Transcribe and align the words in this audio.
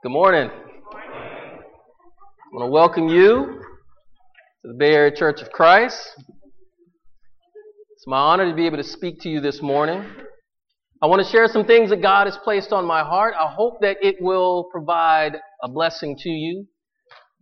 Good 0.00 0.12
morning. 0.12 0.48
I 0.48 1.58
want 2.52 2.68
to 2.68 2.70
welcome 2.70 3.08
you 3.08 3.64
to 4.62 4.68
the 4.68 4.74
Bay 4.74 4.92
Area 4.92 5.10
Church 5.10 5.42
of 5.42 5.50
Christ. 5.50 5.98
It's 7.96 8.06
my 8.06 8.16
honor 8.16 8.48
to 8.48 8.54
be 8.54 8.66
able 8.66 8.76
to 8.76 8.84
speak 8.84 9.18
to 9.22 9.28
you 9.28 9.40
this 9.40 9.60
morning. 9.60 10.04
I 11.02 11.06
want 11.06 11.26
to 11.26 11.28
share 11.28 11.48
some 11.48 11.66
things 11.66 11.90
that 11.90 12.00
God 12.00 12.28
has 12.28 12.38
placed 12.44 12.72
on 12.72 12.84
my 12.84 13.02
heart. 13.02 13.34
I 13.40 13.52
hope 13.52 13.80
that 13.80 13.96
it 14.00 14.14
will 14.20 14.68
provide 14.70 15.32
a 15.64 15.68
blessing 15.68 16.16
to 16.20 16.28
you. 16.28 16.66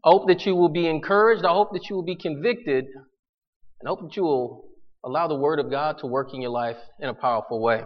I 0.02 0.08
hope 0.08 0.26
that 0.28 0.46
you 0.46 0.56
will 0.56 0.70
be 0.70 0.88
encouraged. 0.88 1.44
I 1.44 1.52
hope 1.52 1.74
that 1.74 1.90
you 1.90 1.96
will 1.96 2.06
be 2.06 2.16
convicted. 2.16 2.86
And 2.86 3.86
I 3.86 3.88
hope 3.90 4.00
that 4.00 4.16
you 4.16 4.22
will 4.22 4.64
allow 5.04 5.28
the 5.28 5.36
Word 5.36 5.58
of 5.58 5.70
God 5.70 5.98
to 5.98 6.06
work 6.06 6.32
in 6.32 6.40
your 6.40 6.52
life 6.52 6.78
in 7.00 7.10
a 7.10 7.14
powerful 7.14 7.60
way. 7.60 7.82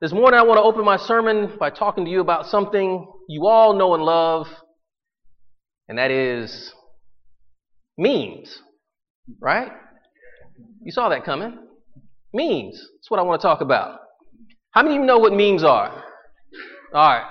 This 0.00 0.12
morning, 0.12 0.38
I 0.38 0.44
want 0.44 0.58
to 0.58 0.62
open 0.62 0.84
my 0.84 0.96
sermon 0.96 1.56
by 1.58 1.70
talking 1.70 2.04
to 2.04 2.10
you 2.10 2.20
about 2.20 2.46
something 2.46 3.04
you 3.28 3.48
all 3.48 3.74
know 3.74 3.94
and 3.94 4.04
love, 4.04 4.46
and 5.88 5.98
that 5.98 6.12
is 6.12 6.72
memes, 7.98 8.60
right? 9.40 9.72
You 10.84 10.92
saw 10.92 11.08
that 11.08 11.24
coming. 11.24 11.58
Memes. 12.32 12.78
That's 12.78 13.10
what 13.10 13.18
I 13.18 13.24
want 13.24 13.40
to 13.40 13.44
talk 13.44 13.60
about. 13.60 13.98
How 14.70 14.84
many 14.84 14.94
of 14.94 15.00
you 15.00 15.06
know 15.06 15.18
what 15.18 15.32
memes 15.32 15.64
are? 15.64 15.90
All 16.94 17.08
right. 17.08 17.28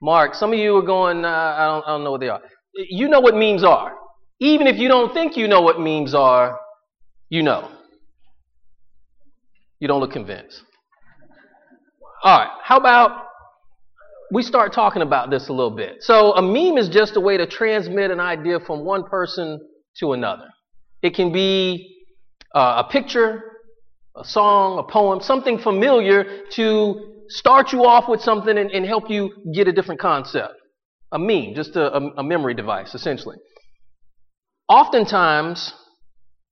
Mark, 0.00 0.36
some 0.36 0.52
of 0.52 0.58
you 0.60 0.76
are 0.76 0.82
going, 0.82 1.24
uh, 1.24 1.28
I, 1.28 1.66
don't, 1.66 1.84
I 1.86 1.88
don't 1.88 2.04
know 2.04 2.12
what 2.12 2.20
they 2.20 2.28
are. 2.28 2.40
You 2.74 3.08
know 3.08 3.18
what 3.18 3.34
memes 3.34 3.64
are. 3.64 3.94
Even 4.38 4.68
if 4.68 4.76
you 4.76 4.86
don't 4.86 5.12
think 5.12 5.36
you 5.36 5.48
know 5.48 5.62
what 5.62 5.80
memes 5.80 6.14
are, 6.14 6.56
you 7.30 7.42
know. 7.42 7.68
You 9.80 9.88
don't 9.88 9.98
look 9.98 10.12
convinced. 10.12 10.62
All 12.24 12.38
right, 12.38 12.48
how 12.62 12.78
about 12.78 13.26
we 14.32 14.42
start 14.42 14.72
talking 14.72 15.02
about 15.02 15.28
this 15.28 15.50
a 15.50 15.52
little 15.52 15.76
bit? 15.76 15.96
So, 16.00 16.32
a 16.32 16.40
meme 16.40 16.78
is 16.78 16.88
just 16.88 17.16
a 17.16 17.20
way 17.20 17.36
to 17.36 17.46
transmit 17.46 18.10
an 18.10 18.18
idea 18.18 18.60
from 18.60 18.82
one 18.82 19.04
person 19.04 19.60
to 19.98 20.14
another. 20.14 20.48
It 21.02 21.14
can 21.14 21.32
be 21.32 21.86
uh, 22.54 22.82
a 22.86 22.90
picture, 22.90 23.42
a 24.16 24.24
song, 24.24 24.78
a 24.78 24.90
poem, 24.90 25.20
something 25.20 25.58
familiar 25.58 26.46
to 26.52 27.24
start 27.28 27.74
you 27.74 27.84
off 27.84 28.08
with 28.08 28.22
something 28.22 28.56
and, 28.56 28.70
and 28.70 28.86
help 28.86 29.10
you 29.10 29.30
get 29.52 29.68
a 29.68 29.72
different 29.72 30.00
concept. 30.00 30.54
A 31.12 31.18
meme, 31.18 31.52
just 31.54 31.76
a, 31.76 31.94
a, 31.94 32.00
a 32.16 32.24
memory 32.24 32.54
device, 32.54 32.94
essentially. 32.94 33.36
Oftentimes, 34.70 35.74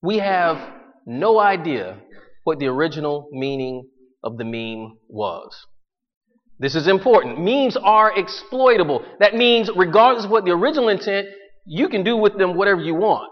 we 0.02 0.18
have 0.18 0.58
no 1.06 1.40
idea 1.40 1.96
what 2.44 2.58
the 2.58 2.66
original 2.66 3.30
meaning 3.32 3.88
of 4.22 4.38
the 4.38 4.44
meme 4.44 4.98
was. 5.08 5.66
This 6.58 6.74
is 6.74 6.86
important. 6.86 7.40
Memes 7.40 7.76
are 7.76 8.16
exploitable. 8.16 9.04
That 9.18 9.34
means, 9.34 9.70
regardless 9.74 10.24
of 10.24 10.30
what 10.30 10.44
the 10.44 10.52
original 10.52 10.88
intent, 10.88 11.26
you 11.66 11.88
can 11.88 12.04
do 12.04 12.16
with 12.16 12.38
them 12.38 12.56
whatever 12.56 12.80
you 12.80 12.94
want. 12.94 13.30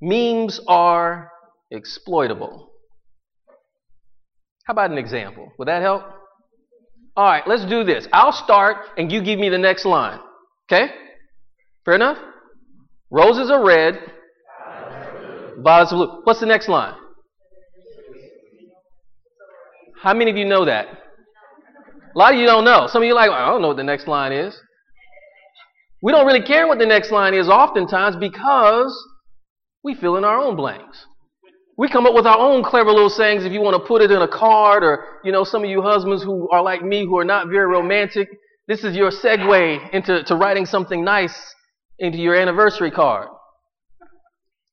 Memes 0.00 0.60
are 0.66 1.30
exploitable. 1.70 2.70
How 4.64 4.72
about 4.72 4.90
an 4.90 4.98
example? 4.98 5.52
Would 5.58 5.68
that 5.68 5.82
help? 5.82 6.02
All 7.16 7.24
right, 7.24 7.46
let's 7.46 7.64
do 7.66 7.84
this. 7.84 8.08
I'll 8.12 8.32
start 8.32 8.78
and 8.96 9.12
you 9.12 9.22
give 9.22 9.38
me 9.38 9.48
the 9.48 9.58
next 9.58 9.84
line. 9.84 10.18
Okay? 10.66 10.92
Fair 11.84 11.94
enough? 11.94 12.18
Roses 13.10 13.50
are 13.50 13.64
red, 13.64 13.98
violets 15.58 15.92
are 15.92 15.96
blue. 15.96 16.20
What's 16.24 16.40
the 16.40 16.46
next 16.46 16.68
line? 16.68 16.94
How 20.02 20.14
many 20.14 20.32
of 20.32 20.36
you 20.36 20.44
know 20.44 20.64
that? 20.64 20.86
A 20.88 22.18
lot 22.18 22.34
of 22.34 22.40
you 22.40 22.44
don't 22.44 22.64
know. 22.64 22.88
Some 22.88 23.02
of 23.02 23.06
you 23.06 23.14
like, 23.14 23.30
I 23.30 23.46
don't 23.48 23.62
know 23.62 23.68
what 23.68 23.76
the 23.76 23.84
next 23.84 24.08
line 24.08 24.32
is. 24.32 24.58
We 26.02 26.10
don't 26.10 26.26
really 26.26 26.42
care 26.42 26.66
what 26.66 26.80
the 26.80 26.86
next 26.86 27.12
line 27.12 27.34
is 27.34 27.48
oftentimes 27.48 28.16
because 28.16 28.92
we 29.84 29.94
fill 29.94 30.16
in 30.16 30.24
our 30.24 30.38
own 30.38 30.56
blanks. 30.56 31.06
We 31.78 31.88
come 31.88 32.04
up 32.04 32.14
with 32.14 32.26
our 32.26 32.36
own 32.36 32.64
clever 32.64 32.90
little 32.90 33.10
sayings 33.10 33.44
if 33.44 33.52
you 33.52 33.60
want 33.60 33.80
to 33.80 33.86
put 33.86 34.02
it 34.02 34.10
in 34.10 34.20
a 34.20 34.26
card 34.26 34.82
or, 34.82 35.04
you 35.24 35.30
know, 35.30 35.44
some 35.44 35.62
of 35.62 35.70
you 35.70 35.82
husbands 35.82 36.24
who 36.24 36.50
are 36.50 36.62
like 36.62 36.82
me 36.82 37.04
who 37.04 37.16
are 37.18 37.24
not 37.24 37.46
very 37.46 37.66
romantic, 37.66 38.28
this 38.66 38.82
is 38.82 38.96
your 38.96 39.12
segue 39.12 39.90
into 39.90 40.24
to 40.24 40.34
writing 40.34 40.66
something 40.66 41.04
nice 41.04 41.54
into 42.00 42.18
your 42.18 42.34
anniversary 42.34 42.90
card. 42.90 43.28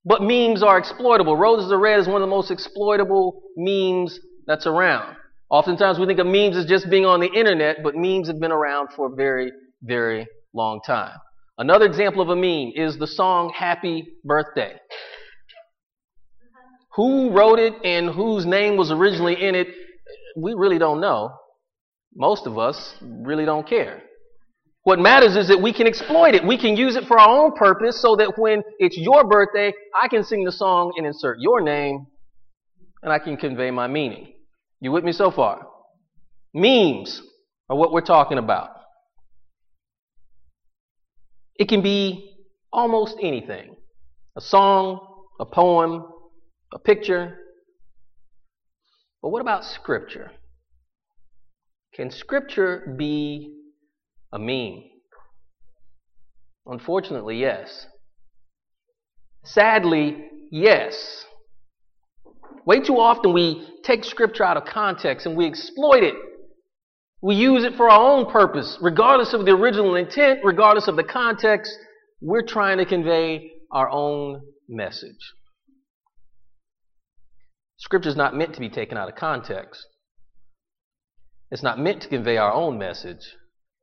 But 0.04 0.24
memes 0.24 0.64
are 0.64 0.80
exploitable. 0.80 1.38
Roses 1.38 1.72
are 1.72 1.80
red 1.80 2.00
is 2.00 2.08
one 2.08 2.24
of 2.24 2.28
the 2.28 2.36
most 2.36 2.50
exploitable 2.50 3.44
memes 3.56 4.20
that's 4.50 4.66
around. 4.66 5.16
Oftentimes 5.52 6.00
we 6.00 6.08
think 6.08 6.18
of 6.18 6.26
memes 6.26 6.58
as 6.58 6.66
just 6.66 6.90
being 6.90 7.06
on 7.06 7.20
the 7.20 7.32
internet, 7.32 7.78
but 7.84 7.94
memes 7.96 8.28
have 8.28 8.40
been 8.40 8.52
around 8.52 8.90
for 8.96 9.14
a 9.14 9.16
very, 9.16 9.52
very 9.84 10.28
long 10.56 10.82
time. 10.86 11.16
Another 11.60 11.86
example 11.86 12.20
of 12.20 12.30
a 12.30 12.36
meme 12.36 12.72
is 12.76 12.98
the 12.98 13.06
song 13.06 13.54
Happy 13.56 14.08
Birthday. 14.26 14.74
Who 16.96 17.30
wrote 17.32 17.60
it 17.60 17.74
and 17.84 18.10
whose 18.10 18.48
name 18.48 18.76
was 18.76 18.92
originally 18.92 19.36
in 19.40 19.54
it, 19.54 19.68
we 20.36 20.56
really 20.56 20.80
don't 20.80 21.00
know. 21.00 21.30
Most 22.16 22.48
of 22.48 22.58
us 22.58 22.96
really 23.02 23.46
don't 23.46 23.68
care. 23.70 24.02
What 24.82 24.98
matters 24.98 25.36
is 25.36 25.48
that 25.50 25.62
we 25.62 25.74
can 25.74 25.86
exploit 25.86 26.34
it. 26.34 26.44
We 26.44 26.58
can 26.58 26.76
use 26.76 26.96
it 26.96 27.04
for 27.04 27.20
our 27.20 27.46
own 27.46 27.52
purpose 27.56 28.02
so 28.02 28.16
that 28.16 28.34
when 28.38 28.64
it's 28.80 28.98
your 28.98 29.28
birthday, 29.28 29.74
I 29.94 30.08
can 30.08 30.24
sing 30.24 30.44
the 30.44 30.52
song 30.52 30.94
and 30.98 31.06
insert 31.06 31.38
your 31.40 31.62
name 31.62 32.08
and 33.04 33.14
I 33.14 33.20
can 33.20 33.38
convey 33.38 33.70
my 33.70 33.86
meaning. 33.88 34.34
You 34.82 34.92
with 34.92 35.04
me 35.04 35.12
so 35.12 35.32
far? 35.32 35.68
Memes 36.54 37.22
are 37.70 37.78
what 37.78 37.92
we're 37.92 38.02
talking 38.02 38.38
about. 38.38 38.70
It 41.58 41.68
can 41.68 41.82
be 41.82 42.36
almost 42.72 43.18
anything 43.22 43.76
a 44.38 44.42
song, 44.42 45.00
a 45.40 45.46
poem, 45.46 46.06
a 46.74 46.80
picture. 46.80 47.38
But 49.22 49.30
what 49.30 49.42
about 49.42 49.66
Scripture? 49.66 50.32
Can 51.94 52.10
Scripture 52.10 52.96
be 52.98 53.54
a 54.32 54.40
meme? 54.40 54.84
Unfortunately, 56.66 57.38
yes. 57.38 57.88
Sadly, 59.44 60.28
yes. 60.52 61.26
Way 62.66 62.82
too 62.82 63.00
often 63.00 63.34
we 63.34 63.68
take 63.84 64.04
scripture 64.04 64.44
out 64.44 64.58
of 64.58 64.66
context 64.66 65.26
and 65.26 65.36
we 65.36 65.48
exploit 65.48 66.04
it. 66.04 66.16
We 67.22 67.36
use 67.36 67.64
it 67.64 67.76
for 67.76 67.90
our 67.90 68.00
own 68.00 68.32
purpose, 68.32 68.78
regardless 68.82 69.34
of 69.34 69.46
the 69.46 69.52
original 69.52 69.96
intent, 69.96 70.40
regardless 70.44 70.88
of 70.88 70.96
the 70.96 71.04
context. 71.04 71.72
We're 72.22 72.46
trying 72.46 72.78
to 72.78 72.86
convey 72.86 73.52
our 73.72 73.90
own 73.90 74.42
message. 74.68 75.34
Scripture 77.78 78.10
is 78.10 78.16
not 78.16 78.36
meant 78.36 78.54
to 78.54 78.60
be 78.60 78.70
taken 78.70 78.98
out 78.98 79.10
of 79.10 79.16
context. 79.16 79.86
It's 81.52 81.64
not 81.64 81.80
meant 81.80 82.02
to 82.04 82.10
convey 82.10 82.38
our 82.38 82.54
own 82.54 82.78
message. 82.78 83.36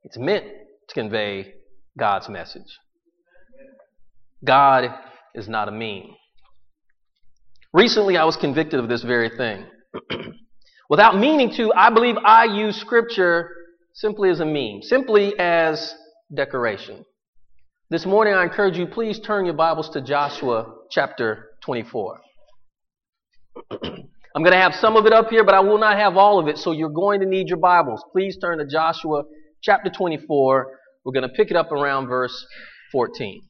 It's 0.03 0.17
meant 0.17 0.45
to 0.89 0.93
convey 0.93 1.53
God's 1.99 2.29
message. 2.29 2.77
God 4.45 4.89
is 5.35 5.49
not 5.49 5.67
a 5.67 5.71
meme. 5.71 6.15
Recently, 7.73 8.17
I 8.17 8.23
was 8.23 8.37
convicted 8.37 8.79
of 8.79 8.87
this 8.87 9.03
very 9.03 9.29
thing. 9.29 9.65
Without 10.89 11.17
meaning 11.17 11.51
to, 11.55 11.73
I 11.73 11.89
believe 11.89 12.15
I 12.23 12.45
use 12.45 12.77
Scripture 12.77 13.49
simply 13.93 14.29
as 14.29 14.39
a 14.39 14.45
meme, 14.45 14.81
simply 14.81 15.37
as 15.37 15.93
decoration. 16.33 17.03
This 17.89 18.05
morning, 18.05 18.33
I 18.33 18.43
encourage 18.43 18.77
you, 18.77 18.87
please 18.87 19.19
turn 19.19 19.45
your 19.45 19.53
Bibles 19.53 19.89
to 19.89 20.01
Joshua 20.01 20.73
chapter 20.91 21.49
24. 21.63 22.19
I'm 23.71 24.43
going 24.43 24.51
to 24.53 24.61
have 24.61 24.73
some 24.75 24.95
of 24.95 25.05
it 25.05 25.13
up 25.13 25.29
here, 25.29 25.43
but 25.43 25.55
I 25.55 25.59
will 25.59 25.79
not 25.79 25.97
have 25.97 26.15
all 26.15 26.39
of 26.39 26.47
it, 26.47 26.57
so 26.57 26.71
you're 26.71 26.89
going 26.89 27.19
to 27.19 27.25
need 27.25 27.49
your 27.49 27.57
Bibles. 27.57 28.03
Please 28.13 28.37
turn 28.37 28.59
to 28.59 28.65
Joshua 28.65 29.23
chapter 29.61 29.89
24. 29.89 30.67
We're 31.03 31.11
going 31.11 31.27
to 31.27 31.35
pick 31.35 31.49
it 31.49 31.57
up 31.57 31.71
around 31.71 32.07
verse 32.07 32.45
14. 32.91 33.41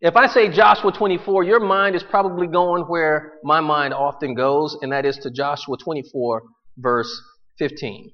If 0.00 0.14
I 0.14 0.26
say 0.26 0.50
Joshua 0.50 0.92
24, 0.92 1.44
your 1.44 1.60
mind 1.60 1.96
is 1.96 2.02
probably 2.02 2.46
going 2.46 2.82
where 2.82 3.34
my 3.42 3.60
mind 3.60 3.94
often 3.94 4.34
goes, 4.34 4.76
and 4.82 4.92
that 4.92 5.06
is 5.06 5.16
to 5.18 5.30
Joshua 5.30 5.76
24, 5.82 6.42
verse 6.76 7.22
15. 7.58 8.12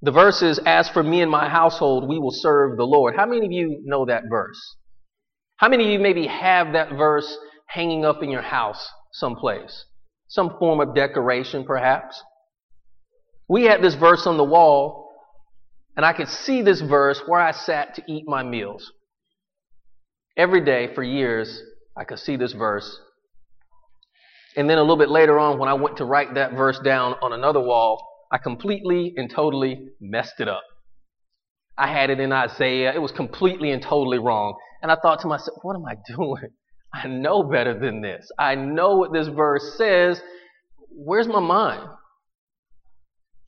The 0.00 0.10
verse 0.10 0.40
is, 0.40 0.58
As 0.64 0.88
for 0.88 1.02
me 1.02 1.20
and 1.20 1.30
my 1.30 1.48
household, 1.48 2.08
we 2.08 2.18
will 2.18 2.32
serve 2.32 2.78
the 2.78 2.86
Lord. 2.86 3.14
How 3.16 3.26
many 3.26 3.44
of 3.44 3.52
you 3.52 3.82
know 3.84 4.06
that 4.06 4.24
verse? 4.30 4.58
How 5.56 5.68
many 5.68 5.84
of 5.84 5.90
you 5.90 5.98
maybe 5.98 6.26
have 6.26 6.72
that 6.72 6.90
verse 6.90 7.36
hanging 7.68 8.06
up 8.06 8.22
in 8.22 8.30
your 8.30 8.42
house 8.42 8.88
someplace? 9.12 9.84
Some 10.28 10.56
form 10.58 10.80
of 10.80 10.94
decoration, 10.94 11.64
perhaps? 11.64 12.20
We 13.46 13.64
had 13.64 13.82
this 13.82 13.94
verse 13.94 14.26
on 14.26 14.38
the 14.38 14.44
wall, 14.44 15.10
and 15.98 16.06
I 16.06 16.14
could 16.14 16.28
see 16.28 16.62
this 16.62 16.80
verse 16.80 17.20
where 17.26 17.40
I 17.40 17.52
sat 17.52 17.94
to 17.96 18.02
eat 18.08 18.24
my 18.26 18.42
meals. 18.42 18.90
Every 20.36 20.64
day 20.64 20.94
for 20.94 21.02
years, 21.02 21.62
I 21.96 22.04
could 22.04 22.18
see 22.18 22.36
this 22.36 22.52
verse. 22.52 22.98
And 24.56 24.68
then 24.68 24.78
a 24.78 24.82
little 24.82 24.96
bit 24.96 25.10
later 25.10 25.38
on, 25.38 25.58
when 25.58 25.68
I 25.68 25.74
went 25.74 25.98
to 25.98 26.04
write 26.04 26.34
that 26.34 26.52
verse 26.52 26.78
down 26.84 27.14
on 27.22 27.32
another 27.32 27.60
wall, 27.60 28.02
I 28.30 28.38
completely 28.38 29.12
and 29.16 29.30
totally 29.30 29.88
messed 30.00 30.40
it 30.40 30.48
up. 30.48 30.62
I 31.76 31.86
had 31.86 32.10
it 32.10 32.20
in 32.20 32.32
Isaiah. 32.32 32.92
It 32.94 33.00
was 33.00 33.12
completely 33.12 33.70
and 33.70 33.82
totally 33.82 34.18
wrong. 34.18 34.56
And 34.82 34.90
I 34.90 34.96
thought 34.96 35.20
to 35.20 35.28
myself, 35.28 35.58
what 35.62 35.76
am 35.76 35.84
I 35.84 35.96
doing? 36.14 36.48
I 36.94 37.08
know 37.08 37.42
better 37.42 37.78
than 37.78 38.02
this. 38.02 38.30
I 38.38 38.54
know 38.54 38.96
what 38.96 39.12
this 39.12 39.28
verse 39.28 39.74
says. 39.76 40.20
Where's 40.90 41.28
my 41.28 41.40
mind? 41.40 41.88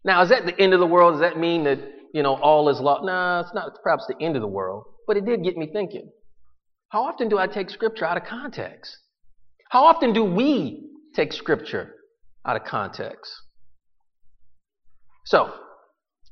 Now, 0.05 0.23
is 0.23 0.31
that 0.31 0.47
the 0.47 0.59
end 0.59 0.73
of 0.75 0.81
the 0.81 0.87
world? 0.87 1.15
Does 1.15 1.21
that 1.21 1.39
mean 1.39 1.65
that, 1.65 1.79
you 2.15 2.23
know, 2.23 2.35
all 2.37 2.69
is 2.69 2.81
lost? 2.81 3.05
Nah, 3.05 3.41
it's 3.41 3.55
not 3.55 3.73
perhaps 3.83 4.07
the 4.07 4.23
end 4.25 4.37
of 4.37 4.43
the 4.43 4.49
world. 4.49 4.85
But 5.07 5.17
it 5.19 5.27
did 5.27 5.45
get 5.45 5.57
me 5.57 5.69
thinking. 5.71 6.11
How 6.94 7.06
often 7.06 7.29
do 7.29 7.38
I 7.38 7.49
take 7.49 7.70
scripture 7.70 8.05
out 8.05 8.17
of 8.17 8.23
context? 8.23 8.99
How 9.69 9.82
often 9.87 10.12
do 10.12 10.23
we 10.23 10.91
take 11.12 11.32
scripture 11.32 11.93
out 12.46 12.55
of 12.55 12.62
context? 12.62 13.32
So, 15.26 15.52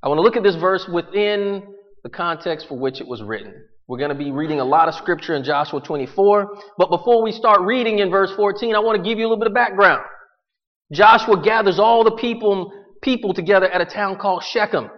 I 0.05 0.09
want 0.09 0.19
to 0.19 0.23
look 0.23 0.37
at 0.37 0.45
this 0.45 0.55
verse 0.55 0.87
within 0.89 1.65
the 2.05 2.11
context 2.11 2.69
for 2.69 2.79
which 2.79 3.01
it 3.01 3.09
was 3.09 3.25
written. 3.25 3.53
We're 3.89 3.99
going 3.99 4.11
to 4.11 4.15
be 4.15 4.31
reading 4.31 4.61
a 4.61 4.65
lot 4.65 4.87
of 4.87 4.95
scripture 4.95 5.35
in 5.35 5.43
Joshua 5.43 5.81
24. 5.81 6.57
But 6.79 6.91
before 6.91 7.25
we 7.25 7.33
start 7.33 7.63
reading 7.63 7.99
in 7.99 8.09
verse 8.09 8.33
14, 8.37 8.77
I 8.77 8.79
want 8.79 9.03
to 9.03 9.03
give 9.03 9.19
you 9.19 9.27
a 9.27 9.29
little 9.31 9.41
bit 9.41 9.49
of 9.49 9.55
background. 9.55 10.03
Joshua 10.93 11.43
gathers 11.43 11.81
all 11.81 12.05
the 12.05 12.13
people, 12.13 12.71
people 13.03 13.35
together 13.35 13.69
at 13.69 13.81
a 13.81 13.85
town 13.85 14.17
called 14.17 14.45
Shechem. 14.45 14.91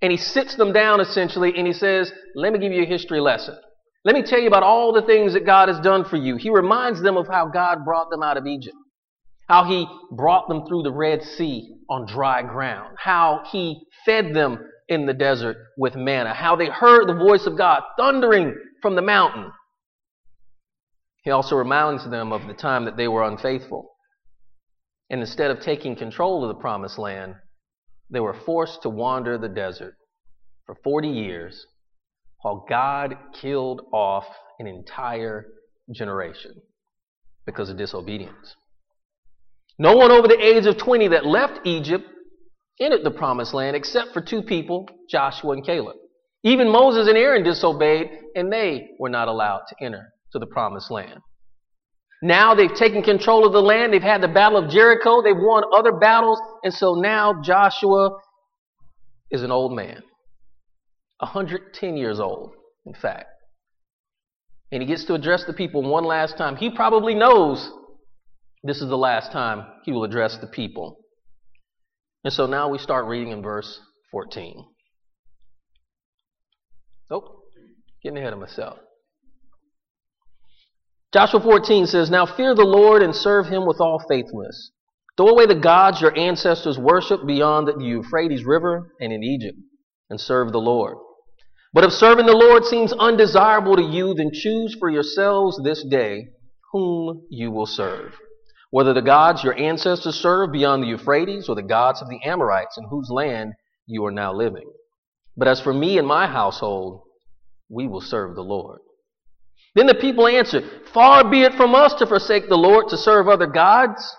And 0.00 0.10
he 0.10 0.16
sits 0.16 0.56
them 0.56 0.72
down 0.72 1.02
essentially 1.02 1.52
and 1.54 1.66
he 1.66 1.74
says, 1.74 2.10
Let 2.34 2.54
me 2.54 2.58
give 2.58 2.72
you 2.72 2.84
a 2.84 2.86
history 2.86 3.20
lesson. 3.20 3.58
Let 4.06 4.14
me 4.14 4.22
tell 4.22 4.40
you 4.40 4.48
about 4.48 4.62
all 4.62 4.94
the 4.94 5.02
things 5.02 5.34
that 5.34 5.44
God 5.44 5.68
has 5.68 5.80
done 5.80 6.06
for 6.06 6.16
you. 6.16 6.36
He 6.36 6.48
reminds 6.48 7.02
them 7.02 7.18
of 7.18 7.26
how 7.26 7.48
God 7.48 7.84
brought 7.84 8.08
them 8.08 8.22
out 8.22 8.38
of 8.38 8.46
Egypt 8.46 8.76
how 9.48 9.64
he 9.64 9.86
brought 10.10 10.48
them 10.48 10.66
through 10.66 10.82
the 10.82 10.92
Red 10.92 11.22
Sea 11.22 11.76
on 11.88 12.06
dry 12.06 12.42
ground, 12.42 12.96
how 12.98 13.42
he 13.50 13.80
fed 14.04 14.34
them 14.34 14.58
in 14.88 15.06
the 15.06 15.14
desert 15.14 15.56
with 15.78 15.94
manna, 15.94 16.34
how 16.34 16.56
they 16.56 16.66
heard 16.66 17.08
the 17.08 17.14
voice 17.14 17.46
of 17.46 17.56
God 17.56 17.82
thundering 17.96 18.54
from 18.82 18.96
the 18.96 19.02
mountain. 19.02 19.52
He 21.22 21.30
also 21.30 21.56
reminds 21.56 22.08
them 22.08 22.32
of 22.32 22.46
the 22.46 22.54
time 22.54 22.84
that 22.84 22.96
they 22.96 23.08
were 23.08 23.24
unfaithful. 23.24 23.90
And 25.10 25.20
instead 25.20 25.50
of 25.50 25.60
taking 25.60 25.96
control 25.96 26.42
of 26.42 26.48
the 26.48 26.60
promised 26.60 26.98
land, 26.98 27.34
they 28.10 28.20
were 28.20 28.34
forced 28.34 28.82
to 28.82 28.88
wander 28.88 29.38
the 29.38 29.48
desert 29.48 29.94
for 30.66 30.76
40 30.82 31.08
years 31.08 31.66
while 32.46 32.64
God 32.68 33.16
killed 33.42 33.80
off 33.92 34.22
an 34.60 34.68
entire 34.68 35.46
generation 35.92 36.52
because 37.44 37.70
of 37.70 37.76
disobedience. 37.76 38.54
No 39.80 39.96
one 39.96 40.12
over 40.12 40.28
the 40.28 40.40
age 40.40 40.64
of 40.66 40.78
20 40.78 41.08
that 41.08 41.26
left 41.26 41.66
Egypt 41.66 42.04
entered 42.80 43.02
the 43.02 43.10
promised 43.10 43.52
land 43.52 43.74
except 43.74 44.12
for 44.12 44.20
two 44.20 44.42
people, 44.42 44.86
Joshua 45.10 45.54
and 45.54 45.66
Caleb. 45.66 45.96
Even 46.44 46.70
Moses 46.70 47.08
and 47.08 47.18
Aaron 47.18 47.42
disobeyed, 47.42 48.10
and 48.36 48.52
they 48.52 48.90
were 49.00 49.10
not 49.10 49.26
allowed 49.26 49.62
to 49.70 49.84
enter 49.84 50.12
to 50.30 50.38
the 50.38 50.46
promised 50.46 50.88
land. 50.88 51.18
Now 52.22 52.54
they've 52.54 52.72
taken 52.72 53.02
control 53.02 53.44
of 53.44 53.54
the 53.54 53.60
land. 53.60 53.92
They've 53.92 54.00
had 54.00 54.22
the 54.22 54.28
battle 54.28 54.64
of 54.64 54.70
Jericho. 54.70 55.20
They've 55.20 55.34
won 55.36 55.64
other 55.76 55.98
battles. 55.98 56.38
And 56.62 56.72
so 56.72 56.94
now 56.94 57.42
Joshua 57.42 58.10
is 59.32 59.42
an 59.42 59.50
old 59.50 59.74
man, 59.74 60.04
110 61.18 61.96
years 61.96 62.20
old, 62.20 62.54
in 62.84 62.94
fact. 62.94 63.28
And 64.72 64.82
he 64.82 64.88
gets 64.88 65.04
to 65.04 65.14
address 65.14 65.44
the 65.44 65.52
people 65.52 65.82
one 65.82 66.04
last 66.04 66.36
time. 66.36 66.56
He 66.56 66.70
probably 66.70 67.14
knows 67.14 67.70
this 68.62 68.82
is 68.82 68.88
the 68.88 68.98
last 68.98 69.32
time 69.32 69.64
he 69.84 69.92
will 69.92 70.04
address 70.04 70.38
the 70.38 70.48
people. 70.48 70.98
And 72.24 72.32
so 72.32 72.46
now 72.46 72.68
we 72.68 72.78
start 72.78 73.06
reading 73.06 73.32
in 73.32 73.42
verse 73.42 73.80
14. 74.10 74.64
Oh, 77.10 77.42
getting 78.02 78.18
ahead 78.18 78.32
of 78.32 78.40
myself. 78.40 78.78
Joshua 81.14 81.40
14 81.40 81.86
says, 81.86 82.10
Now 82.10 82.26
fear 82.26 82.54
the 82.54 82.64
Lord 82.64 83.02
and 83.02 83.14
serve 83.14 83.46
him 83.46 83.64
with 83.64 83.80
all 83.80 84.04
faithfulness. 84.08 84.72
Throw 85.16 85.28
away 85.28 85.46
the 85.46 85.54
gods 85.54 86.00
your 86.00 86.18
ancestors 86.18 86.76
worshiped 86.76 87.26
beyond 87.26 87.68
the 87.68 87.82
Euphrates 87.82 88.44
River 88.44 88.90
and 89.00 89.12
in 89.12 89.22
Egypt, 89.22 89.56
and 90.10 90.20
serve 90.20 90.52
the 90.52 90.58
Lord. 90.58 90.98
But 91.76 91.84
if 91.84 91.92
serving 91.92 92.24
the 92.24 92.32
Lord 92.32 92.64
seems 92.64 92.92
undesirable 92.92 93.76
to 93.76 93.82
you, 93.82 94.14
then 94.14 94.30
choose 94.32 94.74
for 94.80 94.90
yourselves 94.90 95.60
this 95.62 95.84
day 95.84 96.28
whom 96.72 97.26
you 97.30 97.52
will 97.52 97.66
serve 97.66 98.14
whether 98.70 98.92
the 98.92 99.02
gods 99.02 99.42
your 99.42 99.58
ancestors 99.58 100.16
served 100.16 100.52
beyond 100.52 100.82
the 100.82 100.88
Euphrates 100.88 101.48
or 101.48 101.54
the 101.54 101.62
gods 101.62 102.02
of 102.02 102.08
the 102.08 102.20
Amorites 102.24 102.76
in 102.76 102.84
whose 102.90 103.08
land 103.10 103.54
you 103.86 104.04
are 104.04 104.10
now 104.10 104.34
living. 104.34 104.70
But 105.36 105.48
as 105.48 105.60
for 105.60 105.72
me 105.72 105.98
and 105.98 106.06
my 106.06 106.26
household, 106.26 107.02
we 107.70 107.86
will 107.86 108.00
serve 108.00 108.34
the 108.34 108.42
Lord. 108.42 108.80
Then 109.74 109.86
the 109.86 109.94
people 109.94 110.26
answered, 110.26 110.64
Far 110.92 111.30
be 111.30 111.42
it 111.42 111.54
from 111.54 111.74
us 111.74 111.94
to 111.94 112.06
forsake 112.06 112.48
the 112.48 112.56
Lord 112.56 112.88
to 112.88 112.96
serve 112.96 113.28
other 113.28 113.46
gods. 113.46 114.14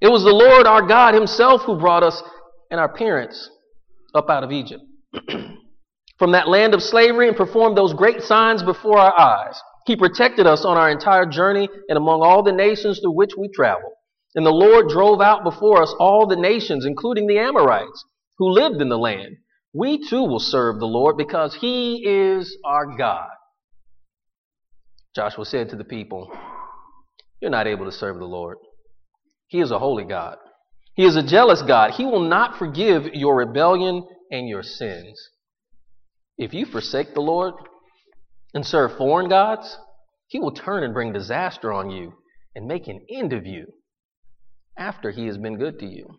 It 0.00 0.08
was 0.08 0.24
the 0.24 0.30
Lord 0.30 0.66
our 0.66 0.82
God 0.82 1.14
Himself 1.14 1.62
who 1.62 1.78
brought 1.78 2.02
us 2.02 2.22
and 2.70 2.80
our 2.80 2.92
parents 2.92 3.50
up 4.14 4.30
out 4.30 4.44
of 4.44 4.52
Egypt 4.52 4.82
from 6.22 6.30
that 6.30 6.46
land 6.46 6.72
of 6.72 6.80
slavery 6.80 7.26
and 7.26 7.36
performed 7.36 7.76
those 7.76 7.92
great 7.94 8.22
signs 8.22 8.62
before 8.62 8.96
our 8.96 9.18
eyes. 9.18 9.60
He 9.86 9.96
protected 9.96 10.46
us 10.46 10.64
on 10.64 10.76
our 10.76 10.88
entire 10.88 11.26
journey 11.26 11.68
and 11.88 11.96
among 11.96 12.22
all 12.22 12.44
the 12.44 12.52
nations 12.52 13.00
through 13.00 13.16
which 13.16 13.32
we 13.36 13.48
traveled. 13.52 13.94
And 14.36 14.46
the 14.46 14.50
Lord 14.50 14.86
drove 14.88 15.20
out 15.20 15.42
before 15.42 15.82
us 15.82 15.92
all 15.98 16.28
the 16.28 16.36
nations, 16.36 16.86
including 16.86 17.26
the 17.26 17.40
Amorites, 17.40 18.04
who 18.38 18.52
lived 18.52 18.80
in 18.80 18.88
the 18.88 18.96
land. 18.96 19.38
We 19.74 20.08
too 20.08 20.22
will 20.22 20.38
serve 20.38 20.78
the 20.78 20.86
Lord 20.86 21.16
because 21.16 21.56
he 21.60 22.04
is 22.06 22.56
our 22.64 22.96
God. 22.96 23.30
Joshua 25.16 25.44
said 25.44 25.70
to 25.70 25.76
the 25.76 25.82
people, 25.82 26.30
You're 27.40 27.50
not 27.50 27.66
able 27.66 27.86
to 27.86 27.90
serve 27.90 28.20
the 28.20 28.26
Lord. 28.26 28.58
He 29.48 29.60
is 29.60 29.72
a 29.72 29.80
holy 29.80 30.04
God. 30.04 30.36
He 30.94 31.04
is 31.04 31.16
a 31.16 31.26
jealous 31.26 31.62
God. 31.62 31.94
He 31.94 32.04
will 32.06 32.28
not 32.28 32.60
forgive 32.60 33.06
your 33.12 33.34
rebellion 33.34 34.06
and 34.30 34.48
your 34.48 34.62
sins. 34.62 35.20
If 36.38 36.54
you 36.54 36.66
forsake 36.66 37.14
the 37.14 37.20
Lord, 37.20 37.54
and 38.54 38.66
serve 38.66 38.96
foreign 38.96 39.28
gods, 39.28 39.78
he 40.26 40.38
will 40.38 40.52
turn 40.52 40.82
and 40.82 40.94
bring 40.94 41.12
disaster 41.12 41.72
on 41.72 41.90
you 41.90 42.12
and 42.54 42.66
make 42.66 42.86
an 42.86 43.04
end 43.10 43.32
of 43.32 43.46
you 43.46 43.66
after 44.76 45.10
he 45.10 45.26
has 45.26 45.38
been 45.38 45.58
good 45.58 45.78
to 45.78 45.86
you. 45.86 46.18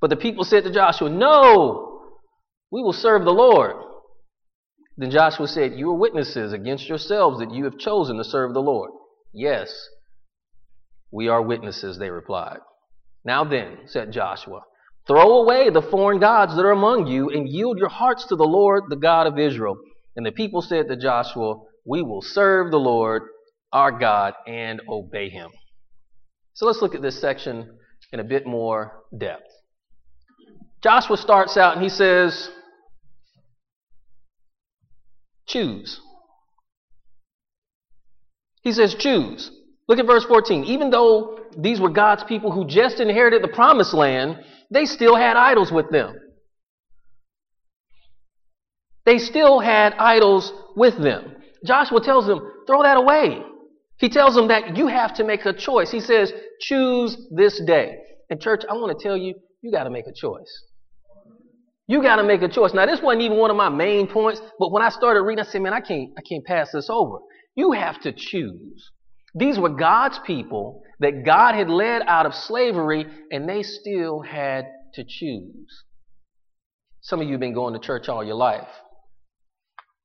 But 0.00 0.10
the 0.10 0.16
people 0.16 0.44
said 0.44 0.64
to 0.64 0.72
Joshua, 0.72 1.10
No, 1.10 2.02
we 2.70 2.82
will 2.82 2.92
serve 2.92 3.24
the 3.24 3.30
Lord. 3.30 3.76
Then 4.96 5.10
Joshua 5.10 5.46
said, 5.46 5.72
You 5.74 5.90
are 5.90 5.98
witnesses 5.98 6.52
against 6.52 6.88
yourselves 6.88 7.38
that 7.38 7.52
you 7.52 7.64
have 7.64 7.78
chosen 7.78 8.16
to 8.16 8.24
serve 8.24 8.54
the 8.54 8.60
Lord. 8.60 8.90
Yes, 9.32 9.72
we 11.12 11.28
are 11.28 11.42
witnesses, 11.42 11.98
they 11.98 12.10
replied. 12.10 12.58
Now 13.24 13.44
then, 13.44 13.78
said 13.86 14.12
Joshua, 14.12 14.62
throw 15.10 15.40
away 15.42 15.70
the 15.70 15.82
foreign 15.82 16.20
gods 16.20 16.54
that 16.54 16.64
are 16.64 16.70
among 16.70 17.08
you 17.08 17.30
and 17.30 17.48
yield 17.48 17.78
your 17.78 17.88
hearts 17.88 18.26
to 18.26 18.36
the 18.36 18.44
Lord, 18.44 18.84
the 18.88 18.96
God 18.96 19.26
of 19.26 19.40
Israel. 19.40 19.76
And 20.14 20.24
the 20.24 20.30
people 20.30 20.62
said 20.62 20.86
to 20.86 20.96
Joshua, 20.96 21.56
We 21.84 22.00
will 22.00 22.22
serve 22.22 22.70
the 22.70 22.78
Lord 22.78 23.22
our 23.72 23.90
God 23.90 24.34
and 24.46 24.80
obey 24.88 25.28
him. 25.28 25.50
So 26.54 26.64
let's 26.66 26.80
look 26.80 26.94
at 26.94 27.02
this 27.02 27.20
section 27.20 27.76
in 28.12 28.20
a 28.20 28.24
bit 28.24 28.46
more 28.46 29.02
depth. 29.16 29.50
Joshua 30.80 31.16
starts 31.16 31.56
out 31.56 31.74
and 31.74 31.82
he 31.82 31.88
says, 31.88 32.48
Choose. 35.48 36.00
He 38.62 38.70
says, 38.70 38.94
Choose. 38.94 39.50
Look 39.88 39.98
at 39.98 40.06
verse 40.06 40.24
14. 40.24 40.62
Even 40.64 40.90
though 40.90 41.40
these 41.58 41.80
were 41.80 41.90
God's 41.90 42.22
people 42.22 42.52
who 42.52 42.64
just 42.64 43.00
inherited 43.00 43.42
the 43.42 43.48
promised 43.48 43.92
land, 43.92 44.38
they 44.70 44.86
still 44.86 45.16
had 45.16 45.36
idols 45.36 45.72
with 45.72 45.90
them 45.90 46.14
they 49.06 49.18
still 49.18 49.58
had 49.58 49.94
idols 49.94 50.52
with 50.76 50.96
them. 50.96 51.34
Joshua 51.66 52.00
tells 52.00 52.26
them, 52.26 52.40
throw 52.66 52.82
that 52.82 52.96
away. 52.96 53.42
He 53.98 54.08
tells 54.08 54.34
them 54.34 54.48
that 54.48 54.76
you 54.76 54.86
have 54.86 55.14
to 55.14 55.24
make 55.24 55.44
a 55.46 55.52
choice. 55.52 55.90
He 55.90 56.00
says, 56.00 56.32
choose 56.60 57.16
this 57.34 57.60
day. 57.66 57.96
And 58.30 58.40
church, 58.40 58.62
I 58.68 58.74
want 58.74 58.96
to 58.96 59.02
tell 59.02 59.16
you, 59.16 59.34
you 59.62 59.72
got 59.72 59.84
to 59.84 59.90
make 59.90 60.06
a 60.06 60.12
choice. 60.14 60.64
You 61.86 62.02
got 62.02 62.16
to 62.16 62.22
make 62.22 62.42
a 62.42 62.48
choice. 62.48 62.72
Now, 62.72 62.86
this 62.86 63.02
wasn't 63.02 63.22
even 63.22 63.38
one 63.38 63.50
of 63.50 63.56
my 63.56 63.68
main 63.68 64.06
points, 64.06 64.40
but 64.58 64.70
when 64.70 64.82
I 64.82 64.90
started 64.90 65.22
reading, 65.22 65.44
I 65.44 65.48
said, 65.48 65.60
man, 65.60 65.72
I 65.72 65.80
can't, 65.80 66.10
I 66.16 66.22
can't 66.22 66.44
pass 66.44 66.70
this 66.72 66.88
over. 66.88 67.18
You 67.56 67.72
have 67.72 68.00
to 68.02 68.12
choose. 68.12 68.90
These 69.34 69.58
were 69.58 69.70
God's 69.70 70.20
people 70.24 70.82
that 71.00 71.24
God 71.24 71.54
had 71.54 71.68
led 71.68 72.02
out 72.06 72.26
of 72.26 72.34
slavery, 72.34 73.06
and 73.30 73.48
they 73.48 73.62
still 73.62 74.20
had 74.20 74.66
to 74.94 75.04
choose. 75.06 75.84
Some 77.00 77.20
of 77.20 77.26
you 77.26 77.32
have 77.32 77.40
been 77.40 77.54
going 77.54 77.74
to 77.74 77.80
church 77.80 78.08
all 78.08 78.22
your 78.22 78.34
life. 78.34 78.68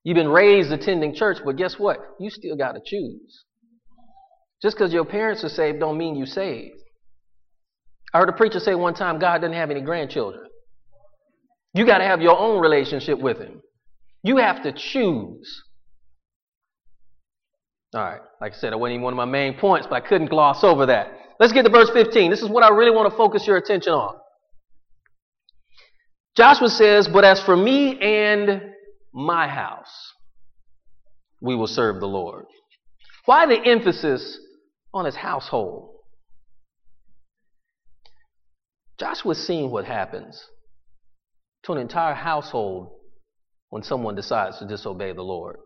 You've 0.03 0.15
been 0.15 0.29
raised 0.29 0.71
attending 0.71 1.13
church, 1.15 1.37
but 1.43 1.57
guess 1.57 1.77
what? 1.77 1.97
You 2.19 2.29
still 2.29 2.55
got 2.55 2.73
to 2.73 2.81
choose. 2.85 3.43
Just 4.61 4.77
because 4.77 4.93
your 4.93 5.05
parents 5.05 5.43
are 5.43 5.49
saved 5.49 5.79
don't 5.79 5.97
mean 5.97 6.15
you 6.15 6.25
saved. 6.25 6.79
I 8.13 8.19
heard 8.19 8.29
a 8.29 8.33
preacher 8.33 8.59
say 8.59 8.75
one 8.75 8.93
time 8.93 9.19
God 9.19 9.39
doesn't 9.41 9.57
have 9.57 9.71
any 9.71 9.81
grandchildren. 9.81 10.45
You 11.73 11.85
got 11.85 11.97
to 11.97 12.05
have 12.05 12.21
your 12.21 12.37
own 12.37 12.61
relationship 12.61 13.19
with 13.19 13.37
Him. 13.39 13.61
You 14.23 14.37
have 14.37 14.63
to 14.63 14.71
choose. 14.71 15.63
All 17.95 18.01
right, 18.01 18.19
like 18.41 18.51
I 18.51 18.55
said, 18.57 18.73
that 18.73 18.77
wasn't 18.77 18.95
even 18.95 19.03
one 19.03 19.13
of 19.13 19.17
my 19.17 19.23
main 19.25 19.57
points, 19.57 19.87
but 19.89 19.95
I 19.95 20.05
couldn't 20.05 20.29
gloss 20.29 20.65
over 20.65 20.87
that. 20.87 21.07
Let's 21.39 21.53
get 21.53 21.63
to 21.63 21.69
verse 21.69 21.89
15. 21.93 22.29
This 22.29 22.41
is 22.41 22.49
what 22.49 22.61
I 22.61 22.69
really 22.69 22.91
want 22.91 23.09
to 23.09 23.15
focus 23.15 23.47
your 23.47 23.55
attention 23.55 23.93
on. 23.93 24.15
Joshua 26.35 26.67
says, 26.67 27.07
But 27.07 27.23
as 27.23 27.41
for 27.41 27.55
me 27.55 27.97
and 28.01 28.61
my 29.13 29.47
house, 29.47 30.13
we 31.39 31.55
will 31.55 31.67
serve 31.67 32.01
the 32.01 32.07
Lord. 32.07 32.45
Why 33.23 33.45
the 33.45 33.65
emphasis 33.65 34.39
on 34.93 35.05
his 35.05 35.15
household? 35.15 35.91
Joshua's 38.99 39.45
seen 39.45 39.71
what 39.71 39.85
happens 39.85 40.43
to 41.63 41.71
an 41.71 41.77
entire 41.77 42.13
household 42.13 42.91
when 43.69 43.83
someone 43.83 44.15
decides 44.15 44.59
to 44.59 44.67
disobey 44.67 45.13
the 45.13 45.21
Lord. 45.21 45.57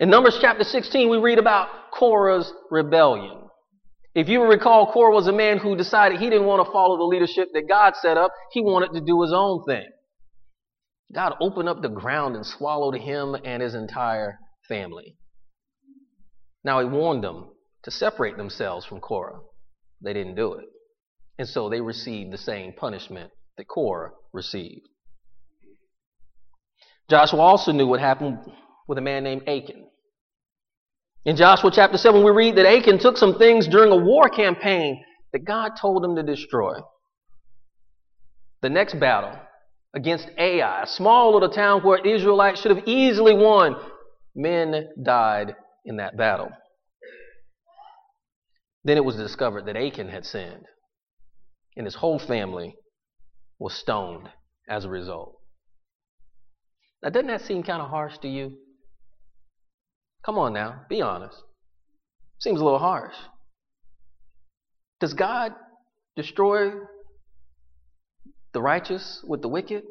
In 0.00 0.10
Numbers 0.10 0.38
chapter 0.40 0.62
16, 0.62 1.08
we 1.08 1.18
read 1.18 1.38
about 1.38 1.90
Korah's 1.92 2.52
rebellion. 2.70 3.36
If 4.14 4.28
you 4.28 4.44
recall, 4.44 4.92
Korah 4.92 5.14
was 5.14 5.26
a 5.26 5.32
man 5.32 5.58
who 5.58 5.76
decided 5.76 6.20
he 6.20 6.30
didn't 6.30 6.46
want 6.46 6.64
to 6.64 6.72
follow 6.72 6.96
the 6.96 7.04
leadership 7.04 7.48
that 7.52 7.68
God 7.68 7.94
set 7.96 8.16
up. 8.16 8.30
He 8.52 8.60
wanted 8.60 8.92
to 8.92 9.00
do 9.00 9.20
his 9.22 9.32
own 9.32 9.64
thing. 9.64 9.86
God 11.12 11.34
opened 11.40 11.68
up 11.68 11.82
the 11.82 11.88
ground 11.88 12.36
and 12.36 12.46
swallowed 12.46 12.94
him 12.94 13.34
and 13.44 13.60
his 13.60 13.74
entire 13.74 14.38
family. 14.68 15.16
Now, 16.62 16.78
he 16.80 16.86
warned 16.86 17.24
them 17.24 17.50
to 17.82 17.90
separate 17.90 18.36
themselves 18.36 18.86
from 18.86 19.00
Korah. 19.00 19.40
They 20.00 20.12
didn't 20.12 20.36
do 20.36 20.54
it. 20.54 20.66
And 21.38 21.48
so 21.48 21.68
they 21.68 21.80
received 21.80 22.32
the 22.32 22.38
same 22.38 22.72
punishment 22.72 23.30
that 23.56 23.66
Korah 23.66 24.12
received. 24.32 24.88
Joshua 27.10 27.40
also 27.40 27.72
knew 27.72 27.86
what 27.86 28.00
happened 28.00 28.38
with 28.88 28.98
a 28.98 29.02
man 29.02 29.22
named 29.22 29.42
Achan. 29.46 29.86
In 31.24 31.36
Joshua 31.36 31.70
chapter 31.72 31.98
7, 31.98 32.24
we 32.24 32.30
read 32.30 32.56
that 32.56 32.66
Achan 32.66 32.98
took 32.98 33.18
some 33.18 33.38
things 33.38 33.68
during 33.68 33.92
a 33.92 33.96
war 33.96 34.30
campaign 34.30 35.04
that 35.32 35.44
God 35.44 35.72
told 35.78 36.04
him 36.04 36.16
to 36.16 36.22
destroy. 36.22 36.74
The 38.62 38.70
next 38.70 38.98
battle 38.98 39.38
against 39.94 40.28
Ai, 40.38 40.82
a 40.82 40.86
small 40.86 41.34
little 41.34 41.50
town 41.50 41.82
where 41.82 42.04
Israelites 42.04 42.62
should 42.62 42.74
have 42.74 42.88
easily 42.88 43.34
won, 43.34 43.76
men 44.34 44.88
died 45.02 45.54
in 45.84 45.98
that 45.98 46.16
battle. 46.16 46.50
Then 48.84 48.96
it 48.96 49.04
was 49.04 49.16
discovered 49.16 49.66
that 49.66 49.76
Achan 49.76 50.08
had 50.08 50.24
sinned, 50.24 50.64
and 51.76 51.84
his 51.84 51.96
whole 51.96 52.18
family 52.18 52.74
was 53.58 53.74
stoned 53.74 54.28
as 54.68 54.86
a 54.86 54.88
result. 54.88 55.34
Now, 57.02 57.10
doesn't 57.10 57.28
that 57.28 57.42
seem 57.42 57.62
kind 57.62 57.82
of 57.82 57.90
harsh 57.90 58.16
to 58.18 58.28
you? 58.28 58.56
Come 60.28 60.36
on 60.36 60.52
now, 60.52 60.82
be 60.90 61.00
honest. 61.00 61.42
Seems 62.38 62.60
a 62.60 62.62
little 62.62 62.78
harsh. 62.78 63.14
Does 65.00 65.14
God 65.14 65.54
destroy 66.16 66.72
the 68.52 68.60
righteous 68.60 69.24
with 69.26 69.40
the 69.40 69.48
wicked? 69.48 69.84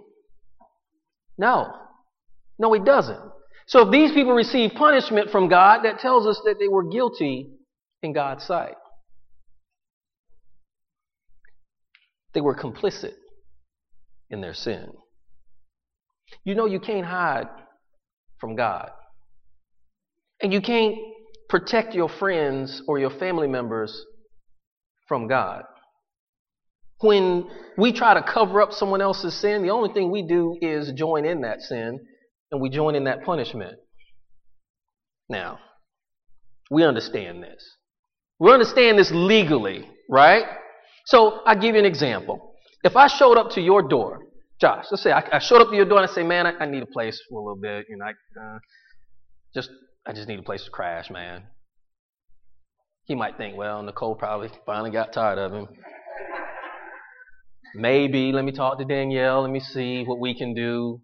No. 1.40 1.74
No, 2.60 2.72
He 2.72 2.80
doesn't. 2.80 3.20
So 3.66 3.88
if 3.88 3.92
these 3.92 4.12
people 4.12 4.34
receive 4.34 4.74
punishment 4.76 5.32
from 5.32 5.50
God, 5.50 5.82
that 5.86 5.98
tells 5.98 6.28
us 6.28 6.40
that 6.46 6.58
they 6.60 6.68
were 6.68 6.88
guilty 6.88 7.50
in 8.04 8.14
God's 8.14 8.44
sight. 8.44 8.76
They 12.36 12.42
were 12.42 12.56
complicit 12.56 13.16
in 14.30 14.42
their 14.42 14.54
sin. 14.54 14.92
You 16.44 16.54
know 16.54 16.68
you 16.68 16.80
can't 16.80 17.08
hide 17.08 17.48
from 18.40 18.56
God. 18.56 18.92
And 20.42 20.54
you 20.54 20.62
can't 20.62 20.96
protect 21.50 21.94
your 21.94 22.10
friends 22.10 22.82
or 22.88 23.00
your 23.00 23.10
family 23.10 23.48
members 23.48 24.06
from 25.08 25.28
God. 25.28 25.64
When 27.00 27.48
we 27.78 27.94
try 27.94 28.14
to 28.16 28.24
cover 28.24 28.62
up 28.62 28.72
someone 28.72 29.02
else's 29.02 29.40
sin, 29.40 29.62
the 29.62 29.70
only 29.70 29.94
thing 29.94 30.12
we 30.12 30.24
do 30.24 30.58
is 30.62 30.92
join 30.94 31.26
in 31.26 31.42
that 31.42 31.62
sin 31.62 32.00
and 32.52 32.62
we 32.62 32.70
join 32.70 32.96
in 32.96 33.04
that 33.06 33.24
punishment. 33.24 33.76
Now, 35.30 35.60
we 36.72 36.84
understand 36.84 37.44
this. 37.44 37.64
We 38.40 38.52
understand 38.52 38.98
this 38.98 39.12
legally, 39.12 39.88
right? 40.10 40.44
So 41.06 41.42
I'll 41.46 41.60
give 41.60 41.76
you 41.76 41.80
an 41.80 41.86
example. 41.86 42.54
If 42.84 42.96
I 42.96 43.08
showed 43.08 43.38
up 43.38 43.52
to 43.52 43.62
your 43.62 43.88
door, 43.88 44.22
Josh, 44.60 44.86
let's 44.92 45.04
say 45.04 45.12
I, 45.12 45.24
I 45.34 45.40
showed 45.40 45.62
up 45.62 45.70
to 45.70 45.76
your 45.76 45.86
door 45.86 46.00
and 46.00 46.10
I 46.10 46.14
say, 46.14 46.24
man, 46.24 46.48
I, 46.48 46.54
I, 46.60 46.66
need 46.66 46.82
a 46.82 46.88
place 46.88 47.22
for 47.30 47.40
a 47.40 47.44
little 47.44 47.62
bit. 47.62 47.86
You 47.90 47.98
know, 47.98 48.06
I, 48.06 48.10
uh, 48.10 48.60
just 49.54 49.70
I 50.08 50.14
just 50.14 50.30
need 50.30 50.40
a 50.40 50.44
place 50.44 50.64
to 50.64 50.72
crash, 50.72 51.10
man. 51.10 51.44
He 53.04 53.16
might 53.16 53.38
think, 53.38 53.58
well, 53.58 53.84
Nicole 53.84 54.16
probably 54.16 54.50
finally 54.66 54.90
got 54.90 55.12
tired 55.12 55.38
of 55.38 55.52
him. 55.52 55.68
Maybe 57.76 58.32
let 58.32 58.46
me 58.46 58.54
talk 58.54 58.80
to 58.80 58.86
Danielle. 58.86 59.42
Let 59.42 59.52
me 59.52 59.60
see 59.60 60.06
what 60.06 60.20
we 60.20 60.34
can 60.34 60.54
do. 60.54 61.02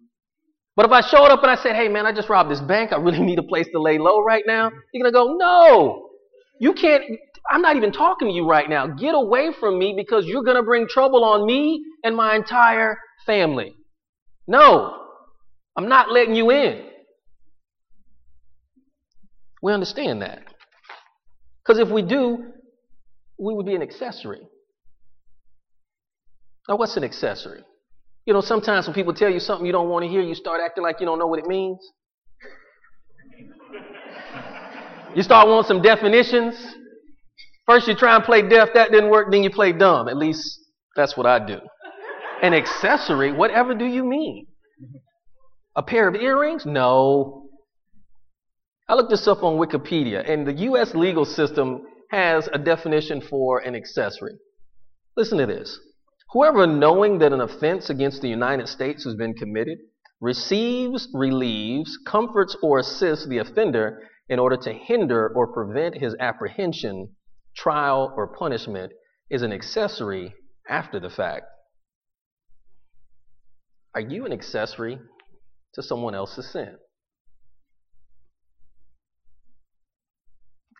But 0.74 0.86
if 0.86 0.92
I 0.92 1.02
showed 1.02 1.26
up 1.26 1.42
and 1.42 1.50
I 1.50 1.56
said, 1.56 1.76
hey, 1.76 1.88
man, 1.88 2.06
I 2.06 2.12
just 2.12 2.30
robbed 2.30 2.50
this 2.50 2.62
bank. 2.62 2.92
I 2.92 2.96
really 2.96 3.20
need 3.20 3.38
a 3.38 3.42
place 3.42 3.66
to 3.72 3.80
lay 3.80 3.98
low 3.98 4.22
right 4.22 4.42
now. 4.46 4.70
You're 4.92 5.02
going 5.02 5.12
to 5.12 5.16
go, 5.16 5.36
no, 5.36 6.08
you 6.58 6.72
can't. 6.72 7.04
I'm 7.50 7.60
not 7.60 7.76
even 7.76 7.92
talking 7.92 8.28
to 8.28 8.34
you 8.34 8.48
right 8.48 8.68
now. 8.68 8.86
Get 8.86 9.14
away 9.14 9.50
from 9.60 9.78
me 9.78 9.92
because 9.94 10.24
you're 10.24 10.44
going 10.44 10.56
to 10.56 10.62
bring 10.62 10.88
trouble 10.88 11.24
on 11.24 11.44
me 11.44 11.84
and 12.02 12.16
my 12.16 12.36
entire 12.36 12.96
family. 13.26 13.74
No, 14.46 14.96
I'm 15.76 15.88
not 15.90 16.10
letting 16.10 16.34
you 16.34 16.50
in. 16.50 16.86
We 19.64 19.72
understand 19.72 20.20
that. 20.20 20.44
Because 21.62 21.80
if 21.80 21.88
we 21.88 22.02
do, 22.02 22.52
we 23.38 23.54
would 23.54 23.64
be 23.64 23.74
an 23.74 23.80
accessory. 23.80 24.42
Now, 26.68 26.76
what's 26.76 26.98
an 26.98 27.04
accessory? 27.04 27.62
You 28.26 28.34
know, 28.34 28.42
sometimes 28.42 28.86
when 28.86 28.92
people 28.92 29.14
tell 29.14 29.30
you 29.30 29.40
something 29.40 29.64
you 29.64 29.72
don't 29.72 29.88
want 29.88 30.04
to 30.04 30.10
hear, 30.10 30.20
you 30.20 30.34
start 30.34 30.60
acting 30.62 30.84
like 30.84 31.00
you 31.00 31.06
don't 31.06 31.18
know 31.18 31.26
what 31.26 31.38
it 31.38 31.46
means. 31.46 31.78
You 35.14 35.22
start 35.22 35.48
wanting 35.48 35.66
some 35.66 35.80
definitions. 35.80 36.56
First, 37.64 37.88
you 37.88 37.94
try 37.94 38.16
and 38.16 38.22
play 38.22 38.46
deaf, 38.46 38.68
that 38.74 38.92
didn't 38.92 39.08
work, 39.08 39.32
then 39.32 39.42
you 39.42 39.48
play 39.48 39.72
dumb. 39.72 40.08
At 40.08 40.18
least 40.18 40.60
that's 40.94 41.16
what 41.16 41.24
I 41.24 41.38
do. 41.38 41.58
An 42.42 42.52
accessory, 42.52 43.32
whatever 43.32 43.74
do 43.74 43.86
you 43.86 44.04
mean? 44.04 44.46
A 45.74 45.82
pair 45.82 46.06
of 46.06 46.16
earrings? 46.16 46.66
No. 46.66 47.43
I 48.86 48.94
looked 48.94 49.10
this 49.10 49.26
up 49.26 49.42
on 49.42 49.56
Wikipedia, 49.56 50.28
and 50.28 50.46
the 50.46 50.52
U.S. 50.64 50.94
legal 50.94 51.24
system 51.24 51.86
has 52.10 52.48
a 52.52 52.58
definition 52.58 53.20
for 53.20 53.60
an 53.60 53.74
accessory. 53.74 54.34
Listen 55.16 55.38
to 55.38 55.46
this. 55.46 55.78
Whoever 56.32 56.66
knowing 56.66 57.18
that 57.18 57.32
an 57.32 57.40
offense 57.40 57.88
against 57.88 58.20
the 58.20 58.28
United 58.28 58.68
States 58.68 59.04
has 59.04 59.14
been 59.14 59.34
committed 59.34 59.78
receives, 60.20 61.08
relieves, 61.14 61.98
comforts, 62.06 62.56
or 62.62 62.78
assists 62.78 63.26
the 63.26 63.38
offender 63.38 64.02
in 64.28 64.38
order 64.38 64.56
to 64.56 64.72
hinder 64.72 65.32
or 65.34 65.52
prevent 65.52 65.96
his 65.96 66.14
apprehension, 66.20 67.14
trial, 67.56 68.12
or 68.16 68.34
punishment 68.36 68.92
is 69.30 69.42
an 69.42 69.52
accessory 69.52 70.34
after 70.68 71.00
the 71.00 71.10
fact. 71.10 71.46
Are 73.94 74.00
you 74.00 74.26
an 74.26 74.32
accessory 74.32 74.98
to 75.74 75.82
someone 75.82 76.14
else's 76.14 76.50
sin? 76.50 76.76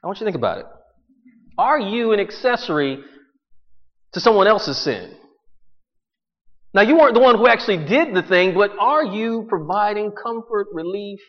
I 0.04 0.06
want 0.06 0.20
you 0.20 0.26
to 0.26 0.30
think 0.30 0.37
about 0.37 0.58
it. 0.58 0.66
Are 1.56 1.80
you 1.80 2.12
an 2.12 2.20
accessory 2.20 2.99
to 4.12 4.20
someone 4.20 4.46
else's 4.46 4.76
sin? 4.76 5.14
Now, 6.75 6.82
you 6.82 6.96
weren't 6.96 7.14
the 7.14 7.20
one 7.20 7.37
who 7.38 7.49
actually 7.49 7.87
did 7.87 8.14
the 8.14 8.23
thing, 8.23 8.52
but 8.52 8.73
are 8.78 9.04
you 9.04 9.46
providing 9.49 10.12
comfort, 10.12 10.66
relief, 10.75 11.20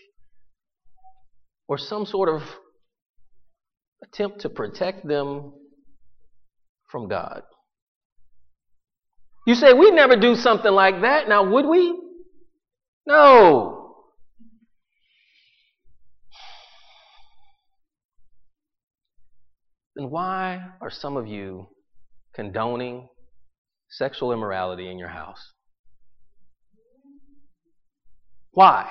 or 1.69 1.77
some 1.77 2.05
sort 2.05 2.27
of 2.27 2.41
attempt 4.03 4.41
to 4.41 4.49
protect 4.49 5.07
them 5.07 5.53
from 6.91 7.07
God? 7.07 7.43
You 9.47 9.55
say, 9.55 9.71
we'd 9.71 9.93
never 9.93 10.17
do 10.17 10.35
something 10.35 10.71
like 10.71 11.01
that. 11.01 11.29
Now, 11.29 11.49
would 11.49 11.65
we? 11.65 11.97
No. 13.07 13.74
Then 19.95 20.09
why 20.09 20.61
are 20.81 20.89
some 20.89 21.15
of 21.15 21.27
you 21.27 21.67
condoning 22.33 23.07
sexual 23.89 24.33
immorality 24.33 24.89
in 24.89 24.99
your 24.99 25.09
house? 25.09 25.53
Why? 28.51 28.89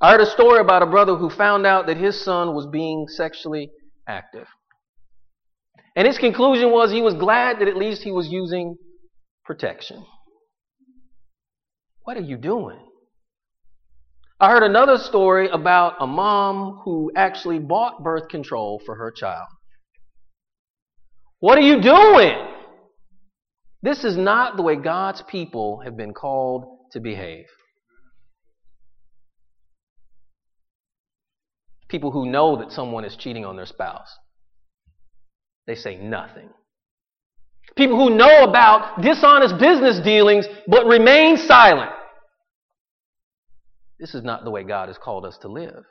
I 0.00 0.12
heard 0.12 0.20
a 0.20 0.26
story 0.26 0.60
about 0.60 0.82
a 0.82 0.86
brother 0.86 1.16
who 1.16 1.30
found 1.30 1.66
out 1.66 1.86
that 1.86 1.96
his 1.96 2.22
son 2.24 2.54
was 2.54 2.66
being 2.66 3.06
sexually 3.08 3.70
active. 4.08 4.46
And 5.96 6.06
his 6.06 6.18
conclusion 6.18 6.70
was 6.70 6.90
he 6.90 7.00
was 7.00 7.14
glad 7.14 7.60
that 7.60 7.68
at 7.68 7.76
least 7.76 8.02
he 8.02 8.10
was 8.10 8.28
using 8.28 8.76
protection. 9.44 10.04
What 12.02 12.16
are 12.16 12.22
you 12.22 12.36
doing? 12.36 12.80
I 14.40 14.50
heard 14.50 14.64
another 14.64 14.98
story 14.98 15.48
about 15.48 15.94
a 16.00 16.06
mom 16.06 16.80
who 16.84 17.12
actually 17.16 17.60
bought 17.60 18.02
birth 18.02 18.28
control 18.28 18.80
for 18.84 18.96
her 18.96 19.10
child. 19.10 19.46
What 21.38 21.56
are 21.56 21.62
you 21.62 21.80
doing? 21.80 22.34
This 23.82 24.02
is 24.02 24.16
not 24.16 24.56
the 24.56 24.62
way 24.62 24.76
God's 24.76 25.22
people 25.28 25.80
have 25.84 25.96
been 25.96 26.14
called 26.14 26.64
to 26.92 27.00
behave. 27.00 27.44
People 31.88 32.10
who 32.10 32.26
know 32.26 32.56
that 32.56 32.72
someone 32.72 33.04
is 33.04 33.14
cheating 33.14 33.44
on 33.44 33.56
their 33.56 33.66
spouse, 33.66 34.08
they 35.66 35.74
say 35.74 35.96
nothing. 35.96 36.48
People 37.76 37.96
who 37.96 38.16
know 38.16 38.44
about 38.44 39.00
dishonest 39.02 39.58
business 39.58 40.00
dealings 40.00 40.46
but 40.66 40.86
remain 40.86 41.36
silent. 41.36 41.92
This 43.98 44.14
is 44.14 44.24
not 44.24 44.44
the 44.44 44.50
way 44.50 44.64
God 44.64 44.88
has 44.88 44.98
called 44.98 45.24
us 45.24 45.38
to 45.42 45.48
live. 45.48 45.84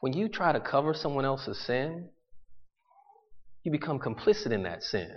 When 0.00 0.12
you 0.12 0.28
try 0.28 0.52
to 0.52 0.60
cover 0.60 0.94
someone 0.94 1.24
else's 1.24 1.58
sin, 1.66 2.10
you 3.64 3.72
become 3.72 3.98
complicit 3.98 4.52
in 4.52 4.62
that 4.62 4.82
sin. 4.82 5.10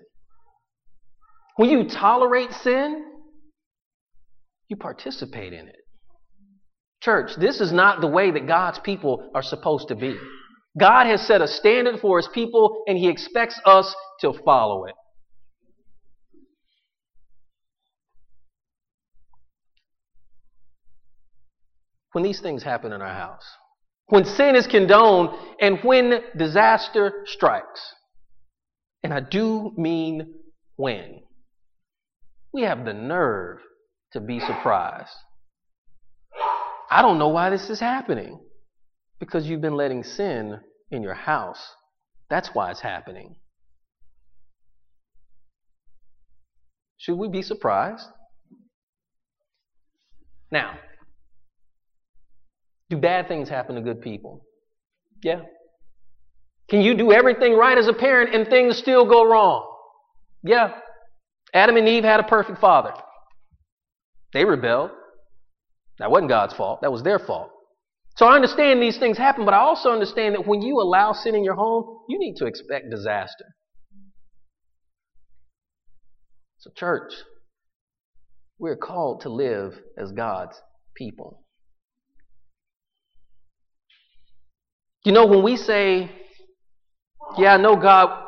When 1.57 1.69
you 1.69 1.87
tolerate 1.87 2.51
sin, 2.51 3.05
you 4.67 4.77
participate 4.77 5.53
in 5.53 5.67
it. 5.67 5.75
Church, 7.01 7.31
this 7.37 7.59
is 7.59 7.71
not 7.71 7.99
the 7.99 8.07
way 8.07 8.31
that 8.31 8.47
God's 8.47 8.79
people 8.79 9.29
are 9.35 9.43
supposed 9.43 9.89
to 9.89 9.95
be. 9.95 10.15
God 10.79 11.07
has 11.07 11.27
set 11.27 11.41
a 11.41 11.47
standard 11.47 11.99
for 11.99 12.17
his 12.17 12.29
people, 12.33 12.83
and 12.87 12.97
he 12.97 13.09
expects 13.09 13.59
us 13.65 13.93
to 14.21 14.33
follow 14.45 14.85
it. 14.85 14.95
When 22.11 22.23
these 22.23 22.39
things 22.39 22.63
happen 22.63 22.91
in 22.91 23.01
our 23.01 23.13
house, 23.13 23.45
when 24.07 24.25
sin 24.25 24.55
is 24.55 24.67
condoned, 24.67 25.29
and 25.59 25.79
when 25.83 26.21
disaster 26.37 27.23
strikes, 27.25 27.95
and 29.03 29.13
I 29.13 29.21
do 29.21 29.71
mean 29.77 30.33
when, 30.75 31.21
we 32.53 32.63
have 32.63 32.83
the 32.83 32.93
nerve 32.93 33.59
to 34.13 34.19
be 34.19 34.39
surprised. 34.39 35.15
I 36.89 37.01
don't 37.01 37.17
know 37.17 37.29
why 37.29 37.49
this 37.49 37.69
is 37.69 37.79
happening. 37.79 38.39
Because 39.19 39.45
you've 39.45 39.61
been 39.61 39.77
letting 39.77 40.03
sin 40.03 40.59
in 40.89 41.03
your 41.03 41.13
house. 41.13 41.75
That's 42.29 42.49
why 42.53 42.71
it's 42.71 42.81
happening. 42.81 43.35
Should 46.97 47.17
we 47.17 47.29
be 47.29 47.43
surprised? 47.43 48.07
Now, 50.51 50.77
do 52.91 52.97
bad 52.97 53.27
things 53.29 53.49
happen 53.49 53.75
to 53.75 53.81
good 53.81 54.01
people? 54.01 54.45
Yeah. 55.23 55.41
Can 56.69 56.81
you 56.81 56.95
do 56.95 57.11
everything 57.11 57.53
right 57.53 57.77
as 57.77 57.87
a 57.87 57.93
parent 57.93 58.35
and 58.35 58.47
things 58.47 58.77
still 58.77 59.07
go 59.07 59.23
wrong? 59.23 59.65
Yeah. 60.43 60.73
Adam 61.53 61.77
and 61.77 61.87
Eve 61.87 62.03
had 62.03 62.19
a 62.19 62.23
perfect 62.23 62.59
father. 62.59 62.93
They 64.33 64.43
rebelled. 64.45 64.91
That 65.99 66.11
wasn't 66.11 66.29
God's 66.29 66.53
fault, 66.53 66.81
that 66.81 66.91
was 66.91 67.03
their 67.03 67.19
fault. 67.19 67.49
So 68.17 68.25
I 68.25 68.35
understand 68.35 68.81
these 68.81 68.97
things 68.97 69.17
happen, 69.17 69.45
but 69.45 69.53
I 69.53 69.59
also 69.59 69.91
understand 69.91 70.35
that 70.35 70.45
when 70.45 70.61
you 70.61 70.81
allow 70.81 71.13
sin 71.13 71.33
in 71.33 71.43
your 71.43 71.55
home, 71.55 71.99
you 72.09 72.19
need 72.19 72.35
to 72.37 72.45
expect 72.45 72.89
disaster. 72.89 73.45
So, 76.57 76.71
church, 76.75 77.13
we're 78.59 78.75
called 78.75 79.21
to 79.21 79.29
live 79.29 79.79
as 79.97 80.11
God's 80.11 80.59
people. 80.95 81.40
You 85.03 85.11
know, 85.11 85.25
when 85.25 85.43
we 85.43 85.57
say, 85.57 86.11
yeah, 87.37 87.53
I 87.53 87.57
know 87.57 87.75
God 87.75 88.23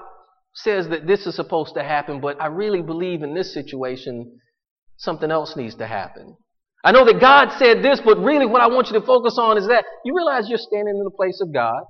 says 0.55 0.87
that 0.89 1.05
this 1.07 1.25
is 1.25 1.35
supposed 1.35 1.75
to 1.75 1.83
happen, 1.83 2.19
but 2.21 2.41
I 2.41 2.47
really 2.47 2.81
believe 2.81 3.23
in 3.23 3.33
this 3.33 3.53
situation, 3.53 4.39
something 4.97 5.29
else 5.29 5.55
needs 5.55 5.75
to 5.75 5.87
happen. 5.87 6.35
I 6.83 6.91
know 6.91 7.05
that 7.05 7.21
God 7.21 7.51
said 7.57 7.81
this, 7.81 8.01
but 8.03 8.17
really 8.17 8.45
what 8.45 8.61
I 8.61 8.67
want 8.67 8.87
you 8.87 8.99
to 8.99 9.05
focus 9.05 9.37
on 9.39 9.57
is 9.57 9.67
that 9.67 9.85
you 10.03 10.15
realize 10.15 10.49
you're 10.49 10.57
standing 10.57 10.95
in 10.97 11.03
the 11.03 11.11
place 11.11 11.39
of 11.41 11.53
God. 11.53 11.81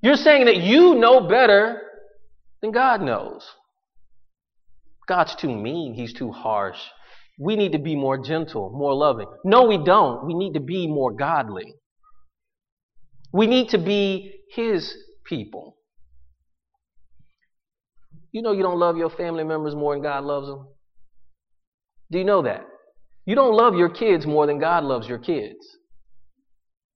You're 0.00 0.16
saying 0.16 0.46
that 0.46 0.56
you 0.56 0.94
know 0.94 1.28
better 1.28 1.80
than 2.62 2.72
God 2.72 3.02
knows. 3.02 3.46
God's 5.06 5.34
too 5.36 5.54
mean. 5.54 5.94
He's 5.94 6.12
too 6.12 6.30
harsh. 6.30 6.78
We 7.38 7.56
need 7.56 7.72
to 7.72 7.78
be 7.78 7.96
more 7.96 8.18
gentle, 8.18 8.70
more 8.70 8.94
loving. 8.94 9.26
No, 9.44 9.64
we 9.64 9.78
don't. 9.78 10.24
We 10.26 10.34
need 10.34 10.54
to 10.54 10.60
be 10.60 10.86
more 10.86 11.12
godly. 11.12 11.74
We 13.32 13.46
need 13.46 13.70
to 13.70 13.78
be 13.78 14.34
His 14.54 14.94
people. 15.24 15.76
You 18.32 18.42
know 18.42 18.52
you 18.52 18.62
don't 18.62 18.78
love 18.78 18.96
your 18.96 19.10
family 19.10 19.44
members 19.44 19.74
more 19.74 19.94
than 19.94 20.02
God 20.02 20.24
loves 20.24 20.46
them? 20.46 20.66
Do 22.10 22.18
you 22.18 22.24
know 22.24 22.42
that? 22.42 22.66
You 23.26 23.34
don't 23.34 23.54
love 23.54 23.74
your 23.74 23.88
kids 23.88 24.26
more 24.26 24.46
than 24.46 24.58
God 24.58 24.84
loves 24.84 25.08
your 25.08 25.18
kids. 25.18 25.64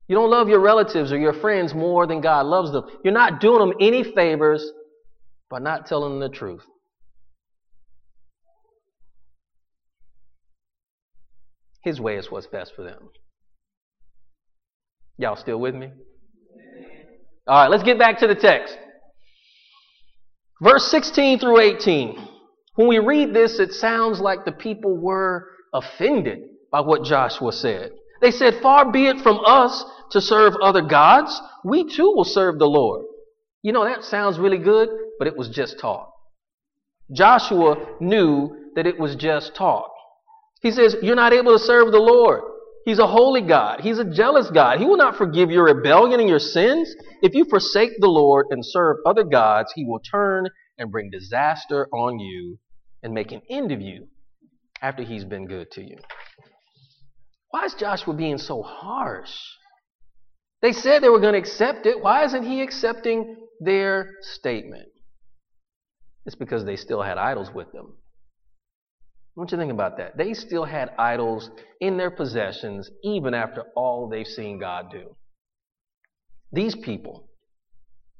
You 0.08 0.16
don't 0.16 0.30
love 0.30 0.48
your 0.48 0.60
relatives 0.60 1.12
or 1.12 1.18
your 1.18 1.32
friends 1.32 1.74
more 1.74 2.06
than 2.06 2.20
God 2.20 2.46
loves 2.46 2.72
them. 2.72 2.84
You're 3.04 3.14
not 3.14 3.40
doing 3.40 3.58
them 3.58 3.76
any 3.80 4.04
favors 4.04 4.64
by 5.50 5.58
not 5.58 5.86
telling 5.86 6.12
them 6.12 6.20
the 6.20 6.34
truth. 6.34 6.64
His 11.82 12.00
way 12.00 12.16
is 12.16 12.30
what's 12.30 12.46
best 12.48 12.72
for 12.74 12.82
them. 12.82 13.10
Y'all 15.18 15.36
still 15.36 15.58
with 15.58 15.74
me? 15.74 15.90
All 17.46 17.62
right, 17.62 17.70
let's 17.70 17.84
get 17.84 17.98
back 17.98 18.18
to 18.18 18.26
the 18.26 18.34
text. 18.34 18.76
Verse 20.60 20.90
16 20.90 21.38
through 21.38 21.60
18. 21.60 22.28
When 22.74 22.88
we 22.88 22.98
read 22.98 23.34
this, 23.34 23.58
it 23.58 23.72
sounds 23.72 24.20
like 24.20 24.44
the 24.44 24.52
people 24.52 24.96
were 24.96 25.48
offended 25.72 26.40
by 26.72 26.80
what 26.80 27.04
Joshua 27.04 27.52
said. 27.52 27.92
They 28.20 28.30
said, 28.30 28.60
Far 28.62 28.90
be 28.90 29.06
it 29.06 29.20
from 29.20 29.40
us 29.44 29.84
to 30.10 30.20
serve 30.20 30.54
other 30.62 30.82
gods. 30.82 31.40
We 31.64 31.84
too 31.84 32.12
will 32.14 32.24
serve 32.24 32.58
the 32.58 32.66
Lord. 32.66 33.04
You 33.62 33.72
know, 33.72 33.84
that 33.84 34.04
sounds 34.04 34.38
really 34.38 34.58
good, 34.58 34.88
but 35.18 35.28
it 35.28 35.36
was 35.36 35.48
just 35.48 35.78
talk. 35.78 36.12
Joshua 37.12 37.76
knew 38.00 38.70
that 38.74 38.86
it 38.86 38.98
was 38.98 39.14
just 39.16 39.54
talk. 39.54 39.90
He 40.62 40.70
says, 40.70 40.96
You're 41.02 41.14
not 41.14 41.32
able 41.32 41.56
to 41.56 41.64
serve 41.64 41.92
the 41.92 41.98
Lord. 41.98 42.42
He's 42.86 43.00
a 43.00 43.06
holy 43.06 43.42
God. 43.42 43.80
He's 43.80 43.98
a 43.98 44.04
jealous 44.04 44.48
God. 44.48 44.78
He 44.78 44.86
will 44.86 44.96
not 44.96 45.16
forgive 45.16 45.50
your 45.50 45.64
rebellion 45.64 46.20
and 46.20 46.28
your 46.28 46.38
sins. 46.38 46.94
If 47.20 47.34
you 47.34 47.44
forsake 47.44 47.90
the 47.98 48.06
Lord 48.06 48.46
and 48.50 48.64
serve 48.64 48.98
other 49.04 49.24
gods, 49.24 49.72
He 49.74 49.84
will 49.84 49.98
turn 49.98 50.46
and 50.78 50.92
bring 50.92 51.10
disaster 51.10 51.88
on 51.92 52.20
you 52.20 52.58
and 53.02 53.12
make 53.12 53.32
an 53.32 53.42
end 53.50 53.72
of 53.72 53.80
you 53.80 54.06
after 54.80 55.02
he's 55.02 55.24
been 55.24 55.46
good 55.46 55.70
to 55.72 55.82
you. 55.82 55.96
Why 57.50 57.64
is 57.64 57.74
Joshua 57.74 58.14
being 58.14 58.38
so 58.38 58.62
harsh? 58.62 59.34
They 60.62 60.72
said 60.72 61.02
they 61.02 61.08
were 61.08 61.20
going 61.20 61.34
to 61.34 61.38
accept 61.38 61.86
it. 61.86 62.00
Why 62.00 62.24
isn't 62.24 62.44
he 62.44 62.60
accepting 62.60 63.36
their 63.60 64.10
statement? 64.22 64.88
It's 66.24 66.36
because 66.36 66.64
they 66.64 66.76
still 66.76 67.02
had 67.02 67.18
idols 67.18 67.50
with 67.52 67.72
them. 67.72 67.96
What 69.36 69.52
you 69.52 69.58
think 69.58 69.70
about 69.70 69.98
that? 69.98 70.16
They 70.16 70.32
still 70.32 70.64
had 70.64 70.92
idols 70.98 71.50
in 71.78 71.98
their 71.98 72.10
possessions 72.10 72.90
even 73.04 73.34
after 73.34 73.64
all 73.76 74.08
they've 74.08 74.26
seen 74.26 74.58
God 74.58 74.90
do. 74.90 75.14
These 76.52 76.74
people, 76.74 77.28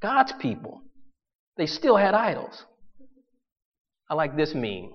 God's 0.03 0.35
people, 0.41 0.83
they 1.57 1.65
still 1.65 1.97
had 1.97 2.13
idols. 2.13 2.63
I 4.11 4.15
like 4.15 4.37
this 4.37 4.55
meme. 4.55 4.91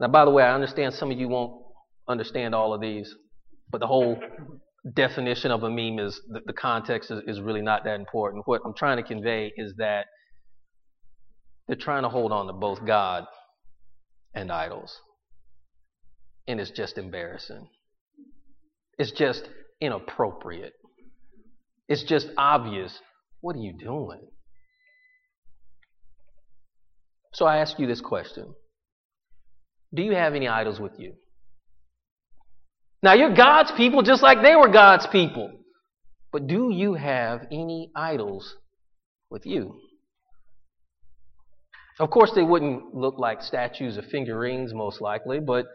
Now, 0.00 0.08
by 0.08 0.24
the 0.24 0.32
way, 0.32 0.42
I 0.42 0.52
understand 0.52 0.92
some 0.92 1.12
of 1.12 1.18
you 1.18 1.28
won't 1.28 1.62
understand 2.08 2.52
all 2.52 2.74
of 2.74 2.80
these, 2.80 3.14
but 3.70 3.78
the 3.78 3.86
whole 3.86 4.18
definition 4.92 5.52
of 5.52 5.62
a 5.62 5.70
meme 5.70 6.04
is 6.04 6.20
the, 6.28 6.40
the 6.46 6.52
context 6.52 7.12
is, 7.12 7.22
is 7.28 7.40
really 7.40 7.62
not 7.62 7.84
that 7.84 7.94
important. 7.94 8.42
What 8.46 8.62
I'm 8.66 8.74
trying 8.74 8.96
to 8.96 9.04
convey 9.04 9.52
is 9.56 9.72
that 9.78 10.06
they're 11.66 11.76
trying 11.76 12.02
to 12.02 12.08
hold 12.08 12.32
on 12.32 12.46
to 12.46 12.52
both 12.52 12.84
God 12.86 13.24
and 14.34 14.52
idols. 14.52 15.00
And 16.46 16.60
it's 16.60 16.70
just 16.70 16.98
embarrassing. 16.98 17.66
It's 18.98 19.12
just 19.12 19.48
inappropriate. 19.80 20.74
It's 21.88 22.04
just 22.04 22.28
obvious. 22.36 22.98
What 23.40 23.56
are 23.56 23.60
you 23.60 23.72
doing? 23.78 24.28
So 27.34 27.44
I 27.44 27.58
ask 27.58 27.78
you 27.78 27.86
this 27.86 28.00
question 28.00 28.54
do 29.94 30.02
you 30.02 30.12
have 30.12 30.34
any 30.34 30.48
idols 30.48 30.80
with 30.80 30.92
you? 30.98 31.14
Now, 33.02 33.14
you're 33.14 33.34
God's 33.34 33.72
people 33.76 34.02
just 34.02 34.22
like 34.22 34.42
they 34.42 34.56
were 34.56 34.68
God's 34.68 35.06
people. 35.06 35.50
But 36.32 36.46
do 36.46 36.70
you 36.72 36.94
have 36.94 37.42
any 37.52 37.90
idols 37.94 38.54
with 39.30 39.46
you? 39.46 39.76
Of 41.98 42.10
course, 42.10 42.32
they 42.34 42.42
wouldn't 42.42 42.94
look 42.94 43.18
like 43.18 43.42
statues 43.42 43.96
of 43.96 44.04
figurines, 44.06 44.74
most 44.74 45.00
likely, 45.00 45.40
but 45.40 45.66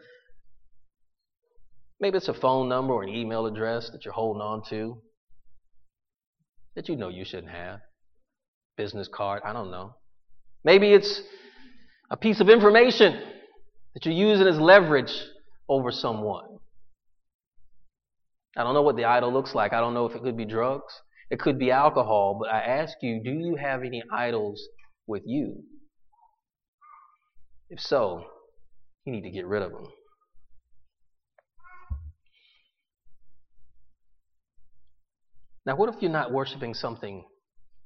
maybe 2.00 2.16
it's 2.16 2.28
a 2.28 2.34
phone 2.34 2.68
number 2.68 2.94
or 2.94 3.02
an 3.02 3.08
email 3.08 3.46
address 3.46 3.90
that 3.90 4.04
you're 4.04 4.14
holding 4.14 4.40
on 4.40 4.62
to 4.70 5.02
that 6.76 6.88
you 6.88 6.96
know 6.96 7.08
you 7.08 7.24
shouldn't 7.24 7.52
have. 7.52 7.80
Business 8.76 9.08
card, 9.12 9.42
I 9.44 9.52
don't 9.52 9.70
know. 9.70 9.96
Maybe 10.64 10.92
it's 10.92 11.20
a 12.10 12.16
piece 12.16 12.40
of 12.40 12.48
information 12.48 13.20
that 13.94 14.06
you're 14.06 14.14
using 14.14 14.46
as 14.46 14.58
leverage 14.58 15.12
over 15.68 15.90
someone. 15.90 16.58
I 18.56 18.62
don't 18.62 18.74
know 18.74 18.82
what 18.82 18.96
the 18.96 19.04
idol 19.04 19.32
looks 19.32 19.54
like. 19.54 19.72
I 19.72 19.80
don't 19.80 19.94
know 19.94 20.06
if 20.06 20.14
it 20.14 20.22
could 20.22 20.36
be 20.36 20.44
drugs, 20.44 20.92
it 21.30 21.40
could 21.40 21.58
be 21.58 21.70
alcohol, 21.70 22.38
but 22.40 22.52
I 22.52 22.60
ask 22.60 22.94
you, 23.02 23.20
do 23.22 23.30
you 23.30 23.56
have 23.56 23.82
any 23.82 24.02
idols 24.12 24.62
with 25.06 25.22
you? 25.26 25.62
If 27.72 27.80
so, 27.80 28.26
you 29.06 29.12
need 29.14 29.22
to 29.22 29.30
get 29.30 29.46
rid 29.46 29.62
of 29.62 29.72
them. 29.72 29.86
Now, 35.64 35.76
what 35.76 35.88
if 35.88 36.02
you're 36.02 36.10
not 36.10 36.32
worshiping 36.32 36.74
something 36.74 37.24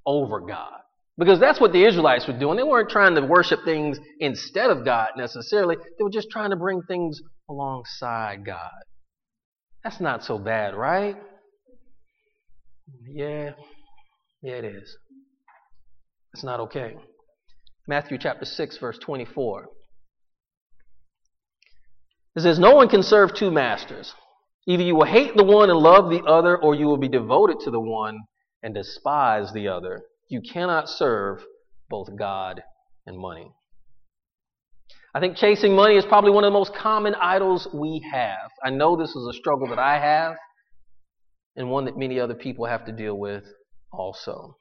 over 0.04 0.40
God? 0.40 0.80
Because 1.16 1.38
that's 1.38 1.60
what 1.60 1.72
the 1.72 1.86
Israelites 1.86 2.26
were 2.26 2.36
doing. 2.36 2.56
They 2.56 2.64
weren't 2.64 2.90
trying 2.90 3.14
to 3.14 3.20
worship 3.24 3.60
things 3.64 4.00
instead 4.18 4.70
of 4.70 4.84
God 4.84 5.10
necessarily, 5.16 5.76
they 5.76 6.02
were 6.02 6.10
just 6.10 6.30
trying 6.32 6.50
to 6.50 6.56
bring 6.56 6.82
things 6.82 7.20
alongside 7.48 8.44
God. 8.44 8.72
That's 9.84 10.00
not 10.00 10.24
so 10.24 10.36
bad, 10.36 10.74
right? 10.74 11.16
Yeah, 13.08 13.52
yeah, 14.42 14.54
it 14.54 14.64
is. 14.64 14.96
It's 16.34 16.42
not 16.42 16.58
okay. 16.58 16.96
Matthew 17.86 18.18
chapter 18.18 18.44
6, 18.44 18.78
verse 18.78 18.98
24. 18.98 19.68
It 22.36 22.42
says, 22.42 22.58
No 22.58 22.74
one 22.74 22.88
can 22.88 23.02
serve 23.02 23.34
two 23.34 23.50
masters. 23.50 24.12
Either 24.68 24.82
you 24.82 24.94
will 24.94 25.06
hate 25.06 25.36
the 25.36 25.44
one 25.44 25.70
and 25.70 25.78
love 25.78 26.10
the 26.10 26.22
other, 26.24 26.56
or 26.56 26.74
you 26.74 26.86
will 26.86 26.98
be 26.98 27.08
devoted 27.08 27.60
to 27.60 27.70
the 27.70 27.80
one 27.80 28.18
and 28.62 28.74
despise 28.74 29.52
the 29.52 29.68
other. 29.68 30.02
You 30.28 30.42
cannot 30.42 30.88
serve 30.88 31.44
both 31.88 32.08
God 32.18 32.62
and 33.06 33.16
money. 33.18 33.52
I 35.14 35.20
think 35.20 35.36
chasing 35.36 35.74
money 35.74 35.96
is 35.96 36.04
probably 36.04 36.30
one 36.30 36.44
of 36.44 36.48
the 36.48 36.58
most 36.58 36.74
common 36.74 37.14
idols 37.14 37.68
we 37.72 38.04
have. 38.12 38.50
I 38.62 38.68
know 38.68 38.96
this 38.96 39.16
is 39.16 39.26
a 39.30 39.32
struggle 39.32 39.68
that 39.68 39.78
I 39.78 39.98
have, 39.98 40.36
and 41.54 41.70
one 41.70 41.86
that 41.86 41.96
many 41.96 42.20
other 42.20 42.34
people 42.34 42.66
have 42.66 42.84
to 42.84 42.92
deal 42.92 43.16
with 43.16 43.44
also. 43.92 44.56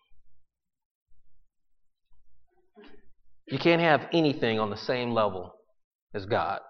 You 3.47 3.59
can't 3.59 3.81
have 3.81 4.07
anything 4.13 4.59
on 4.59 4.69
the 4.69 4.77
same 4.77 5.11
level 5.11 5.55
as 6.13 6.25
God. 6.25 6.61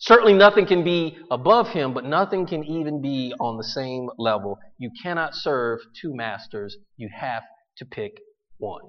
Certainly 0.00 0.34
nothing 0.34 0.64
can 0.66 0.84
be 0.84 1.18
above 1.30 1.68
him, 1.68 1.92
but 1.92 2.04
nothing 2.04 2.46
can 2.46 2.64
even 2.64 3.02
be 3.02 3.34
on 3.40 3.56
the 3.56 3.64
same 3.64 4.08
level. 4.16 4.58
You 4.78 4.90
cannot 5.02 5.34
serve 5.34 5.80
two 6.00 6.14
masters. 6.14 6.76
You 6.96 7.08
have 7.12 7.42
to 7.78 7.84
pick 7.84 8.12
one. 8.58 8.82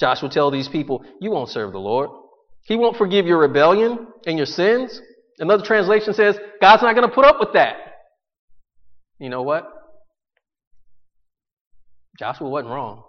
Joshua 0.00 0.28
tell 0.28 0.50
these 0.50 0.68
people, 0.68 1.04
you 1.20 1.30
won't 1.30 1.48
serve 1.50 1.72
the 1.72 1.78
Lord. 1.78 2.10
He 2.64 2.76
won't 2.76 2.96
forgive 2.96 3.26
your 3.26 3.38
rebellion 3.38 4.08
and 4.26 4.36
your 4.36 4.46
sins. 4.46 5.00
Another 5.38 5.64
translation 5.64 6.12
says, 6.12 6.36
God's 6.60 6.82
not 6.82 6.96
going 6.96 7.08
to 7.08 7.14
put 7.14 7.24
up 7.24 7.38
with 7.38 7.52
that. 7.54 7.76
You 9.20 9.30
know 9.30 9.42
what? 9.42 9.72
Joshua 12.18 12.48
wasn't 12.48 12.72
wrong. 12.72 13.04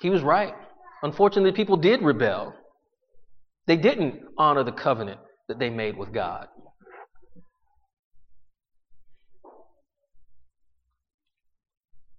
He 0.00 0.10
was 0.10 0.22
right. 0.22 0.54
Unfortunately, 1.02 1.52
people 1.52 1.76
did 1.76 2.02
rebel. 2.02 2.54
They 3.68 3.76
didn't 3.76 4.22
honor 4.38 4.64
the 4.64 4.72
covenant 4.72 5.20
that 5.46 5.58
they 5.58 5.68
made 5.68 5.98
with 5.98 6.12
God. 6.12 6.48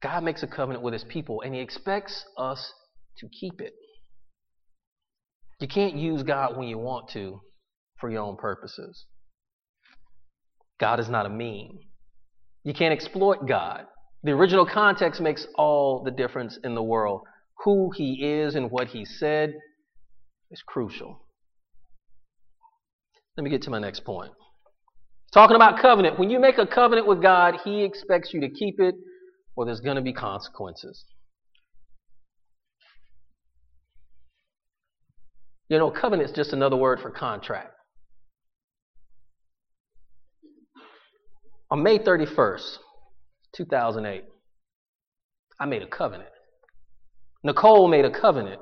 God 0.02 0.24
makes 0.24 0.44
a 0.44 0.48
covenant 0.48 0.84
with 0.84 0.94
his 0.94 1.04
people 1.04 1.42
and 1.42 1.54
he 1.56 1.60
expects 1.60 2.24
us 2.38 2.72
to 3.18 3.28
keep 3.28 3.60
it. 3.60 3.74
You 5.60 5.68
can't 5.68 5.96
use 5.96 6.22
God 6.22 6.56
when 6.56 6.68
you 6.68 6.78
want 6.78 7.10
to 7.14 7.42
for 8.00 8.12
your 8.12 8.22
own 8.22 8.38
purposes. 8.38 9.06
God 10.80 11.00
is 11.00 11.10
not 11.10 11.26
a 11.26 11.30
meme. 11.30 11.80
You 12.64 12.74
can't 12.76 12.94
exploit 12.94 13.48
God. 13.48 13.86
The 14.24 14.32
original 14.32 14.68
context 14.72 15.20
makes 15.20 15.48
all 15.56 16.04
the 16.04 16.12
difference 16.12 16.60
in 16.64 16.76
the 16.76 16.84
world. 16.84 17.22
Who 17.66 17.90
he 17.94 18.24
is 18.24 18.54
and 18.56 18.70
what 18.70 18.90
he 18.90 19.04
said 19.04 19.56
is 20.52 20.62
crucial. 20.66 21.26
Let 23.40 23.46
me 23.46 23.52
get 23.52 23.62
to 23.62 23.70
my 23.70 23.80
next 23.80 24.04
point. 24.04 24.34
Talking 25.34 25.56
about 25.56 25.82
covenant. 25.82 26.20
When 26.20 26.30
you 26.30 26.42
make 26.42 26.58
a 26.58 26.68
covenant 26.68 27.08
with 27.08 27.22
God, 27.22 27.56
He 27.64 27.86
expects 27.86 28.34
you 28.34 28.42
to 28.42 28.50
keep 28.50 28.82
it, 28.82 28.96
or 29.56 29.64
there's 29.64 29.80
going 29.80 29.96
to 29.96 30.02
be 30.02 30.12
consequences. 30.12 31.06
You 35.70 35.78
know, 35.78 35.90
covenant 35.90 36.30
is 36.30 36.36
just 36.36 36.52
another 36.52 36.76
word 36.76 37.00
for 37.00 37.12
contract. 37.12 37.72
On 41.72 41.82
May 41.82 41.98
31st, 41.98 42.80
2008, 43.56 44.26
I 45.62 45.66
made 45.66 45.82
a 45.82 45.88
covenant. 45.88 46.30
Nicole 47.46 47.88
made 47.88 48.04
a 48.04 48.12
covenant 48.12 48.60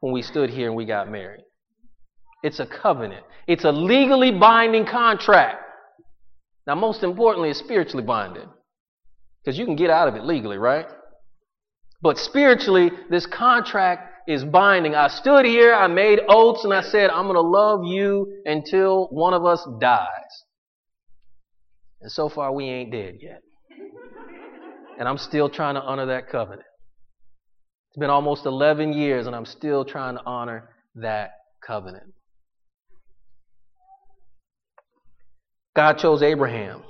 when 0.00 0.12
we 0.12 0.20
stood 0.20 0.50
here 0.50 0.66
and 0.66 0.76
we 0.76 0.84
got 0.84 1.10
married. 1.10 1.44
It's 2.42 2.60
a 2.60 2.66
covenant. 2.66 3.24
It's 3.46 3.64
a 3.64 3.72
legally 3.72 4.30
binding 4.30 4.86
contract. 4.86 5.62
Now, 6.66 6.74
most 6.74 7.02
importantly, 7.02 7.50
it's 7.50 7.58
spiritually 7.58 8.04
binding. 8.04 8.48
Because 9.42 9.58
you 9.58 9.64
can 9.64 9.76
get 9.76 9.90
out 9.90 10.08
of 10.08 10.14
it 10.14 10.24
legally, 10.24 10.58
right? 10.58 10.86
But 12.02 12.18
spiritually, 12.18 12.90
this 13.10 13.26
contract 13.26 14.28
is 14.28 14.44
binding. 14.44 14.94
I 14.94 15.08
stood 15.08 15.46
here, 15.46 15.74
I 15.74 15.86
made 15.86 16.20
oaths, 16.28 16.64
and 16.64 16.72
I 16.72 16.82
said, 16.82 17.10
I'm 17.10 17.24
going 17.24 17.34
to 17.34 17.40
love 17.40 17.80
you 17.84 18.42
until 18.44 19.08
one 19.10 19.32
of 19.32 19.44
us 19.44 19.66
dies. 19.80 20.06
And 22.02 22.12
so 22.12 22.28
far, 22.28 22.52
we 22.52 22.64
ain't 22.66 22.92
dead 22.92 23.16
yet. 23.20 23.40
And 24.98 25.08
I'm 25.08 25.18
still 25.18 25.48
trying 25.48 25.74
to 25.74 25.80
honor 25.80 26.06
that 26.06 26.28
covenant. 26.28 26.66
It's 27.90 27.98
been 27.98 28.10
almost 28.10 28.44
11 28.46 28.92
years, 28.92 29.26
and 29.26 29.34
I'm 29.34 29.46
still 29.46 29.84
trying 29.84 30.16
to 30.16 30.22
honor 30.24 30.68
that 30.96 31.30
covenant. 31.66 32.12
God 35.78 35.98
chose 35.98 36.24
Abraham. 36.24 36.82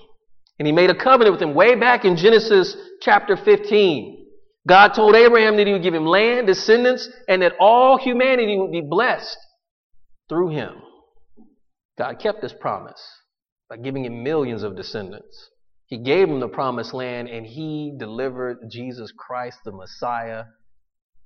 And 0.58 0.64
he 0.64 0.72
made 0.72 0.88
a 0.88 0.94
covenant 0.94 1.32
with 1.34 1.42
him 1.42 1.54
way 1.54 1.74
back 1.74 2.06
in 2.06 2.16
Genesis 2.16 2.74
chapter 3.02 3.36
15. 3.36 4.26
God 4.66 4.94
told 4.94 5.14
Abraham 5.14 5.58
that 5.58 5.66
he 5.66 5.74
would 5.74 5.82
give 5.82 5.92
him 5.92 6.06
land, 6.06 6.46
descendants, 6.46 7.06
and 7.28 7.42
that 7.42 7.52
all 7.60 7.98
humanity 7.98 8.56
would 8.56 8.72
be 8.72 8.80
blessed 8.80 9.36
through 10.30 10.52
him. 10.52 10.70
God 11.98 12.18
kept 12.18 12.40
this 12.40 12.54
promise 12.58 13.06
by 13.68 13.76
giving 13.76 14.06
him 14.06 14.22
millions 14.22 14.62
of 14.62 14.74
descendants. 14.74 15.50
He 15.84 15.98
gave 15.98 16.26
him 16.26 16.40
the 16.40 16.48
promised 16.48 16.94
land 16.94 17.28
and 17.28 17.44
he 17.44 17.92
delivered 17.94 18.70
Jesus 18.70 19.12
Christ, 19.14 19.58
the 19.66 19.72
Messiah, 19.72 20.44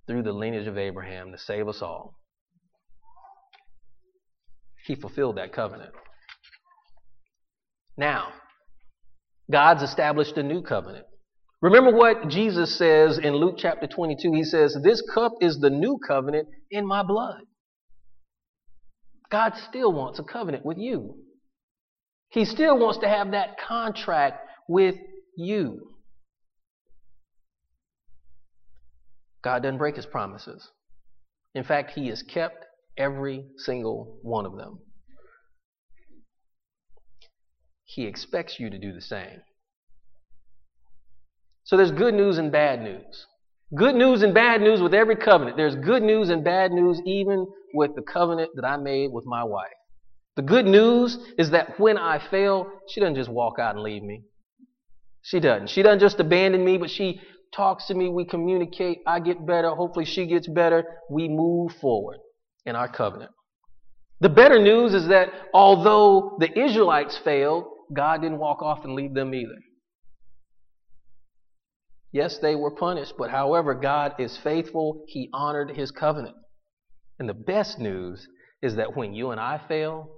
through 0.09 0.25
the 0.25 0.33
lineage 0.33 0.67
of 0.67 0.79
Abraham 0.79 1.31
to 1.31 1.39
save 1.39 1.69
us 1.69 1.81
all. 1.81 2.19
He 4.85 4.97
fulfilled 4.97 5.37
that 5.37 5.53
covenant. 5.53 5.93
Now, 7.97 8.29
God's 9.51 9.83
established 9.83 10.37
a 10.37 10.43
new 10.43 10.63
covenant. 10.63 11.07
Remember 11.61 11.93
what 11.93 12.29
Jesus 12.29 12.77
says 12.77 13.19
in 13.19 13.35
Luke 13.35 13.57
chapter 13.59 13.87
22. 13.87 14.33
He 14.33 14.45
says, 14.45 14.77
This 14.83 15.03
cup 15.15 15.33
is 15.41 15.61
the 15.61 15.71
new 15.71 15.99
covenant 16.07 16.49
in 16.71 16.87
my 16.87 17.03
blood. 17.03 17.43
God 19.31 19.53
still 19.69 19.93
wants 19.93 20.19
a 20.19 20.25
covenant 20.25 20.65
with 20.67 20.77
you. 20.79 21.15
He 22.31 22.45
still 22.45 22.79
wants 22.79 22.99
to 22.99 23.09
have 23.09 23.31
that 23.31 23.57
contract 23.59 24.41
with 24.69 24.97
you. 25.37 25.93
God 29.43 29.63
doesn't 29.63 29.79
break 29.79 29.97
his 29.97 30.07
promises. 30.07 30.69
In 31.55 31.65
fact, 31.65 31.93
he 31.95 32.09
has 32.09 32.23
kept 32.23 32.65
every 32.97 33.45
single 33.59 34.19
one 34.23 34.47
of 34.47 34.57
them. 34.57 34.79
He 37.95 38.07
expects 38.07 38.59
you 38.59 38.71
to 38.71 38.79
do 38.79 38.93
the 38.93 39.03
same. 39.03 39.43
So 41.65 41.77
there's 41.77 41.91
good 41.91 42.15
news 42.15 42.39
and 42.39 42.51
bad 42.51 42.83
news. 42.83 43.27
Good 43.75 43.95
news 43.95 44.23
and 44.23 44.33
bad 44.33 44.63
news 44.63 44.81
with 44.81 44.95
every 44.95 45.17
covenant. 45.17 45.57
There's 45.57 45.77
good 45.77 46.03
news 46.03 46.31
and 46.31 46.43
bad 46.43 46.73
news 46.73 47.01
even 47.05 47.47
with 47.75 47.95
the 47.95 48.03
covenant 48.03 48.51
that 48.57 48.65
I 48.65 48.79
made 48.79 49.13
with 49.13 49.25
my 49.27 49.45
wife. 49.45 49.71
The 50.37 50.43
good 50.43 50.65
news 50.65 51.19
is 51.37 51.51
that 51.51 51.79
when 51.79 51.99
I 51.99 52.19
fail, 52.31 52.71
she 52.89 53.01
doesn't 53.01 53.17
just 53.17 53.31
walk 53.31 53.59
out 53.59 53.75
and 53.75 53.85
leave 53.85 54.03
me. 54.03 54.23
She 55.21 55.39
doesn't. 55.39 55.69
She 55.69 55.83
doesn't 55.83 56.01
just 56.01 56.19
abandon 56.19 56.65
me, 56.65 56.79
but 56.79 56.91
she 56.91 57.21
talks 57.55 57.87
to 57.89 57.95
me. 57.95 58.09
We 58.09 58.25
communicate. 58.25 58.99
I 59.07 59.21
get 59.21 59.47
better. 59.47 59.69
Hopefully, 59.71 60.07
she 60.07 60.27
gets 60.27 60.49
better. 60.49 60.85
We 61.11 61.29
move 61.29 61.73
forward 61.81 62.19
in 62.65 62.75
our 62.75 62.89
covenant. 62.89 63.31
The 64.21 64.31
better 64.31 64.59
news 64.59 64.95
is 64.95 65.09
that 65.09 65.29
although 65.53 66.37
the 66.41 66.59
Israelites 66.59 67.19
failed, 67.23 67.65
God 67.93 68.23
didn't 68.23 68.39
walk 68.39 68.63
off 68.63 68.85
and 68.85 68.95
leave 68.95 69.15
them 69.15 69.35
either. 69.35 69.59
Yes, 72.13 72.39
they 72.39 72.55
were 72.55 72.71
punished, 72.71 73.15
but 73.17 73.31
however, 73.31 73.75
God 73.75 74.15
is 74.19 74.37
faithful. 74.37 75.05
He 75.09 75.31
honored 75.33 75.71
his 75.71 75.91
covenant. 75.91 76.37
And 77.19 77.29
the 77.29 77.35
best 77.35 77.79
news 77.79 78.27
is 78.61 78.77
that 78.77 78.95
when 78.95 79.15
you 79.15 79.31
and 79.31 79.41
I 79.41 79.61
fail, 79.67 80.11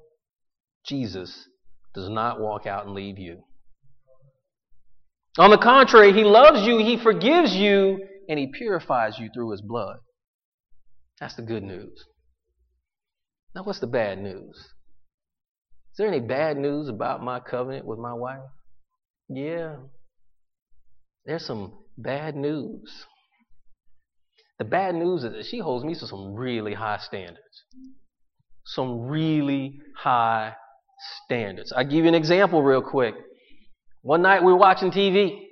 Jesus 0.84 1.48
does 1.94 2.08
not 2.08 2.40
walk 2.40 2.66
out 2.66 2.84
and 2.84 2.94
leave 2.94 3.18
you. 3.18 3.42
On 5.38 5.50
the 5.50 5.58
contrary, 5.58 6.12
he 6.12 6.24
loves 6.24 6.66
you, 6.66 6.78
he 6.78 6.96
forgives 6.96 7.54
you, 7.54 8.00
and 8.28 8.38
he 8.38 8.46
purifies 8.46 9.18
you 9.18 9.28
through 9.32 9.50
his 9.52 9.62
blood. 9.62 9.96
That's 11.20 11.34
the 11.36 11.42
good 11.42 11.62
news. 11.62 12.04
Now, 13.54 13.62
what's 13.62 13.80
the 13.80 13.86
bad 13.86 14.18
news? 14.18 14.73
Is 15.94 15.98
there 15.98 16.08
any 16.08 16.18
bad 16.18 16.56
news 16.56 16.88
about 16.88 17.22
my 17.22 17.38
covenant 17.38 17.86
with 17.86 18.00
my 18.00 18.12
wife? 18.12 18.40
Yeah. 19.28 19.76
There's 21.24 21.46
some 21.46 21.72
bad 21.96 22.34
news. 22.34 23.04
The 24.58 24.64
bad 24.64 24.96
news 24.96 25.22
is 25.22 25.30
that 25.30 25.46
she 25.46 25.60
holds 25.60 25.84
me 25.84 25.94
to 25.94 26.08
some 26.08 26.34
really 26.34 26.74
high 26.74 26.98
standards. 26.98 27.38
Some 28.64 29.02
really 29.02 29.78
high 29.96 30.54
standards. 31.24 31.72
I'll 31.72 31.84
give 31.84 32.02
you 32.02 32.08
an 32.08 32.16
example 32.16 32.60
real 32.60 32.82
quick. 32.82 33.14
One 34.02 34.22
night 34.22 34.42
we 34.42 34.50
were 34.50 34.58
watching 34.58 34.90
TV. 34.90 35.42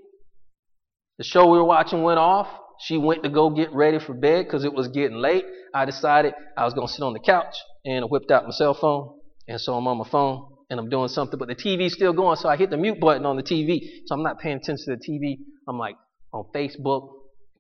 The 1.18 1.24
show 1.24 1.46
we 1.52 1.59
were 1.59 1.64
watching 1.64 2.02
went 2.02 2.18
off. 2.18 2.48
She 2.81 2.98
went 2.98 3.22
to 3.22 3.28
go 3.28 3.48
get 3.50 3.72
ready 3.72 4.00
for 4.00 4.12
bed 4.12 4.46
because 4.46 4.64
it 4.64 4.74
was 4.74 4.88
getting 4.88 5.18
late. 5.18 5.44
I 5.72 5.85
decided 5.85 6.35
I 6.59 6.64
was 6.64 6.74
going 6.74 6.88
to 6.88 6.92
sit 6.92 7.05
on 7.05 7.12
the 7.12 7.20
couch 7.20 7.55
and 7.85 8.05
I 8.05 8.09
whipped 8.09 8.33
out 8.33 8.42
my 8.42 8.50
cell 8.50 8.74
phone. 8.74 9.20
And 9.48 9.61
so 9.61 9.74
I'm 9.74 9.87
on 9.87 9.98
my 9.98 10.09
phone 10.09 10.46
and 10.70 10.78
I'm 10.78 10.88
doing 10.88 11.09
something, 11.09 11.38
but 11.38 11.48
the 11.48 11.55
TV's 11.55 11.94
still 11.94 12.12
going. 12.12 12.37
So 12.37 12.48
I 12.48 12.57
hit 12.57 12.70
the 12.70 12.76
mute 12.76 13.00
button 13.00 13.26
on 13.26 13.37
the 13.37 13.42
TV. 13.42 13.81
So 14.07 14.14
I'm 14.14 14.22
not 14.22 14.38
paying 14.38 14.57
attention 14.57 14.85
to 14.87 14.96
the 14.96 15.02
TV. 15.02 15.38
I'm 15.68 15.78
like 15.78 15.96
on 16.33 16.44
Facebook, 16.55 17.09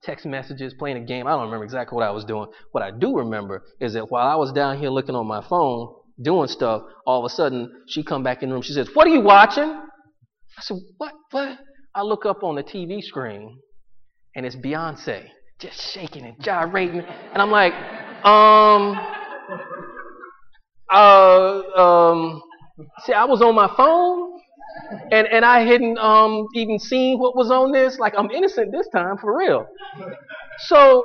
text 0.02 0.26
messages, 0.26 0.74
playing 0.78 0.96
a 0.96 1.04
game. 1.04 1.26
I 1.26 1.30
don't 1.30 1.44
remember 1.44 1.64
exactly 1.64 1.96
what 1.96 2.06
I 2.06 2.10
was 2.10 2.24
doing. 2.24 2.48
What 2.72 2.82
I 2.82 2.90
do 2.90 3.18
remember 3.18 3.62
is 3.80 3.94
that 3.94 4.10
while 4.10 4.26
I 4.26 4.36
was 4.36 4.52
down 4.52 4.78
here 4.78 4.90
looking 4.90 5.14
on 5.14 5.26
my 5.26 5.46
phone, 5.46 5.94
doing 6.22 6.48
stuff, 6.48 6.82
all 7.06 7.24
of 7.24 7.30
a 7.30 7.34
sudden 7.34 7.70
she 7.88 8.02
come 8.02 8.22
back 8.22 8.42
in 8.42 8.48
the 8.48 8.54
room. 8.54 8.62
She 8.62 8.72
says, 8.72 8.88
"What 8.94 9.06
are 9.06 9.10
you 9.10 9.20
watching?" 9.20 9.64
I 9.64 10.60
said, 10.60 10.78
"What? 10.98 11.14
What?" 11.30 11.58
I 11.94 12.02
look 12.02 12.24
up 12.24 12.42
on 12.42 12.54
the 12.54 12.62
TV 12.62 13.02
screen, 13.02 13.58
and 14.34 14.46
it's 14.46 14.56
Beyonce 14.56 15.28
just 15.62 15.80
shaking 15.92 16.24
and 16.24 16.34
gyrating, 16.42 17.00
and 17.00 17.40
I'm 17.40 17.50
like, 17.52 17.72
um, 18.24 18.96
uh, 20.92 21.62
um. 21.80 22.42
See, 23.04 23.12
I 23.12 23.24
was 23.24 23.42
on 23.42 23.54
my 23.54 23.72
phone, 23.76 24.40
and 25.10 25.26
and 25.26 25.44
I 25.44 25.60
hadn't 25.60 25.98
um 25.98 26.48
even 26.54 26.78
seen 26.78 27.18
what 27.18 27.36
was 27.36 27.50
on 27.50 27.72
this. 27.72 27.98
Like 27.98 28.14
I'm 28.16 28.30
innocent 28.30 28.72
this 28.72 28.88
time, 28.94 29.16
for 29.18 29.36
real. 29.36 29.66
So 30.66 31.04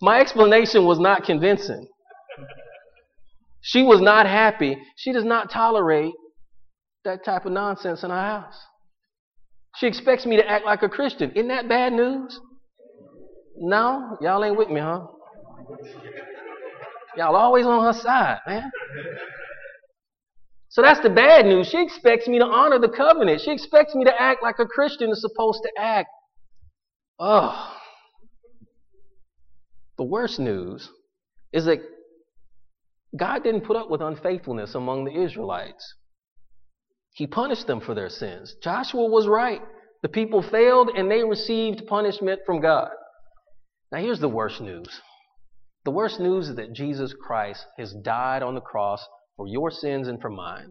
my 0.00 0.20
explanation 0.20 0.84
was 0.84 0.98
not 0.98 1.24
convincing. 1.24 1.86
She 3.60 3.82
was 3.82 4.00
not 4.00 4.26
happy. 4.26 4.78
She 4.96 5.12
does 5.12 5.24
not 5.24 5.50
tolerate 5.50 6.14
that 7.04 7.24
type 7.24 7.44
of 7.44 7.52
nonsense 7.52 8.02
in 8.04 8.10
our 8.10 8.40
house. 8.40 8.58
She 9.76 9.86
expects 9.86 10.26
me 10.26 10.36
to 10.36 10.48
act 10.48 10.64
like 10.64 10.82
a 10.82 10.88
Christian. 10.88 11.30
Isn't 11.32 11.48
that 11.48 11.68
bad 11.68 11.92
news? 11.92 12.40
No? 13.56 14.16
Y'all 14.20 14.44
ain't 14.44 14.56
with 14.56 14.68
me, 14.68 14.80
huh? 14.80 15.06
Y'all 17.18 17.34
always 17.34 17.66
on 17.66 17.82
her 17.84 18.00
side, 18.00 18.38
man. 18.46 18.70
So 20.68 20.82
that's 20.82 21.00
the 21.00 21.10
bad 21.10 21.46
news. 21.46 21.68
She 21.68 21.82
expects 21.82 22.28
me 22.28 22.38
to 22.38 22.44
honor 22.44 22.78
the 22.78 22.88
covenant. 22.88 23.40
She 23.40 23.50
expects 23.50 23.92
me 23.96 24.04
to 24.04 24.22
act 24.22 24.40
like 24.40 24.60
a 24.60 24.66
Christian 24.66 25.10
is 25.10 25.20
supposed 25.20 25.60
to 25.64 25.70
act. 25.76 26.10
Oh. 27.18 27.74
The 29.96 30.04
worst 30.04 30.38
news 30.38 30.88
is 31.52 31.64
that 31.64 31.80
God 33.18 33.42
didn't 33.42 33.62
put 33.62 33.76
up 33.76 33.90
with 33.90 34.00
unfaithfulness 34.00 34.76
among 34.76 35.04
the 35.04 35.20
Israelites. 35.20 35.94
He 37.14 37.26
punished 37.26 37.66
them 37.66 37.80
for 37.80 37.96
their 37.96 38.10
sins. 38.10 38.54
Joshua 38.62 39.06
was 39.06 39.26
right. 39.26 39.62
The 40.02 40.08
people 40.08 40.40
failed 40.40 40.90
and 40.94 41.10
they 41.10 41.24
received 41.24 41.88
punishment 41.88 42.42
from 42.46 42.60
God. 42.60 42.90
Now, 43.90 43.98
here's 43.98 44.20
the 44.20 44.28
worst 44.28 44.60
news 44.60 45.00
the 45.88 45.92
worst 45.92 46.20
news 46.20 46.50
is 46.50 46.56
that 46.56 46.74
Jesus 46.74 47.14
Christ 47.18 47.64
has 47.78 47.94
died 47.94 48.42
on 48.42 48.54
the 48.54 48.60
cross 48.60 49.02
for 49.38 49.48
your 49.48 49.70
sins 49.70 50.06
and 50.06 50.20
for 50.20 50.28
mine. 50.28 50.70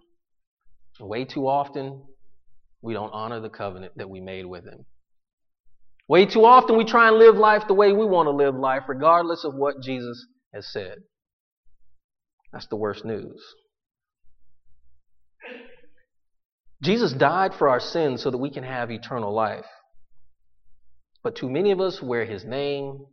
Way 1.00 1.26
too 1.26 1.48
often, 1.48 2.04
we 2.84 2.94
don't 2.94 3.10
honor 3.10 3.40
the 3.40 3.50
covenant 3.50 3.94
that 3.96 4.12
we 4.12 4.22
made 4.22 4.46
with 4.46 4.66
Him. 4.66 4.86
Way 6.08 6.28
too 6.28 6.46
often, 6.46 6.78
we 6.78 6.86
try 6.86 7.08
and 7.08 7.18
live 7.18 7.36
life 7.36 7.64
the 7.68 7.74
way 7.74 7.94
we 7.94 8.06
want 8.06 8.28
to 8.28 8.32
live 8.32 8.54
life, 8.54 8.84
regardless 8.88 9.44
of 9.44 9.56
what 9.56 9.82
Jesus 9.82 10.24
has 10.54 10.72
said. 10.72 10.98
That's 12.54 12.68
the 12.68 12.76
worst 12.76 13.04
news. 13.04 13.42
Jesus 16.84 17.12
died 17.12 17.56
for 17.58 17.70
our 17.70 17.80
sins 17.80 18.22
so 18.22 18.30
that 18.30 18.38
we 18.38 18.52
can 18.52 18.64
have 18.64 18.92
eternal 18.92 19.34
life. 19.34 19.66
But 21.24 21.36
too 21.36 21.50
many 21.50 21.72
of 21.72 21.82
us 21.82 22.04
wear 22.04 22.24
his 22.24 22.46
name, 22.46 23.08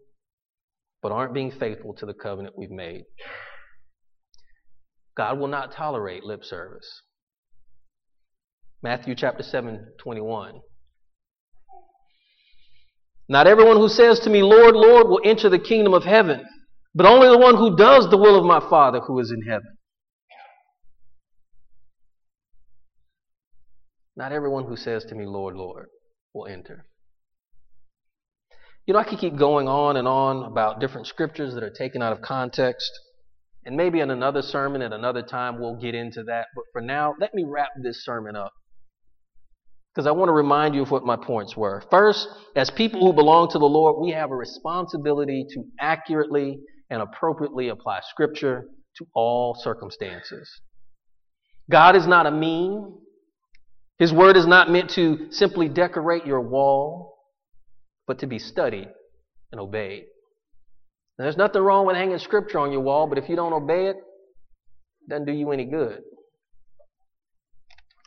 but 1.04 1.12
aren't 1.12 1.34
being 1.34 1.50
faithful 1.50 1.92
to 1.92 2.06
the 2.06 2.14
covenant 2.14 2.56
we've 2.56 2.70
made. 2.70 3.04
God 5.14 5.38
will 5.38 5.48
not 5.48 5.70
tolerate 5.70 6.24
lip 6.24 6.42
service. 6.42 7.02
Matthew 8.82 9.14
chapter 9.14 9.42
7, 9.42 9.86
21. 10.02 10.60
Not 13.28 13.46
everyone 13.46 13.76
who 13.76 13.90
says 13.90 14.18
to 14.20 14.30
me, 14.30 14.42
Lord, 14.42 14.74
Lord, 14.74 15.08
will 15.08 15.20
enter 15.22 15.50
the 15.50 15.58
kingdom 15.58 15.92
of 15.92 16.04
heaven, 16.04 16.42
but 16.94 17.04
only 17.04 17.28
the 17.28 17.38
one 17.38 17.56
who 17.56 17.76
does 17.76 18.08
the 18.08 18.16
will 18.16 18.38
of 18.38 18.46
my 18.46 18.60
Father 18.70 19.00
who 19.00 19.20
is 19.20 19.30
in 19.30 19.42
heaven. 19.42 19.76
Not 24.16 24.32
everyone 24.32 24.64
who 24.64 24.76
says 24.76 25.04
to 25.10 25.14
me, 25.14 25.26
Lord, 25.26 25.54
Lord, 25.54 25.88
will 26.32 26.46
enter. 26.46 26.86
You 28.86 28.92
know, 28.92 29.00
I 29.00 29.04
could 29.04 29.18
keep 29.18 29.36
going 29.36 29.66
on 29.66 29.96
and 29.96 30.06
on 30.06 30.44
about 30.44 30.80
different 30.80 31.06
scriptures 31.06 31.54
that 31.54 31.62
are 31.62 31.70
taken 31.70 32.02
out 32.02 32.12
of 32.12 32.20
context. 32.20 32.90
And 33.64 33.76
maybe 33.76 34.00
in 34.00 34.10
another 34.10 34.42
sermon 34.42 34.82
at 34.82 34.92
another 34.92 35.22
time 35.22 35.58
we'll 35.58 35.76
get 35.76 35.94
into 35.94 36.22
that. 36.24 36.46
But 36.54 36.64
for 36.72 36.82
now, 36.82 37.14
let 37.18 37.32
me 37.34 37.44
wrap 37.46 37.70
this 37.82 38.04
sermon 38.04 38.36
up. 38.36 38.52
Because 39.94 40.06
I 40.06 40.10
want 40.10 40.28
to 40.28 40.32
remind 40.32 40.74
you 40.74 40.82
of 40.82 40.90
what 40.90 41.06
my 41.06 41.16
points 41.16 41.56
were. 41.56 41.82
First, 41.90 42.28
as 42.56 42.70
people 42.70 43.00
who 43.00 43.12
belong 43.12 43.48
to 43.50 43.58
the 43.58 43.64
Lord, 43.64 44.02
we 44.04 44.10
have 44.10 44.30
a 44.30 44.36
responsibility 44.36 45.46
to 45.54 45.64
accurately 45.80 46.58
and 46.90 47.00
appropriately 47.00 47.68
apply 47.68 48.00
Scripture 48.10 48.64
to 48.98 49.06
all 49.14 49.54
circumstances. 49.54 50.50
God 51.70 51.96
is 51.96 52.06
not 52.06 52.26
a 52.26 52.30
meme. 52.30 52.98
His 53.98 54.12
word 54.12 54.36
is 54.36 54.46
not 54.46 54.68
meant 54.68 54.90
to 54.90 55.28
simply 55.30 55.68
decorate 55.68 56.26
your 56.26 56.40
wall, 56.40 57.13
but 58.06 58.18
to 58.20 58.26
be 58.26 58.38
studied 58.38 58.88
and 59.52 59.60
obeyed. 59.60 60.04
Now, 61.18 61.24
there's 61.24 61.36
nothing 61.36 61.62
wrong 61.62 61.86
with 61.86 61.96
hanging 61.96 62.18
scripture 62.18 62.58
on 62.58 62.72
your 62.72 62.80
wall, 62.80 63.06
but 63.06 63.18
if 63.18 63.28
you 63.28 63.36
don't 63.36 63.52
obey 63.52 63.86
it, 63.86 63.96
it 63.96 65.10
doesn't 65.10 65.26
do 65.26 65.32
you 65.32 65.52
any 65.52 65.64
good. 65.64 66.00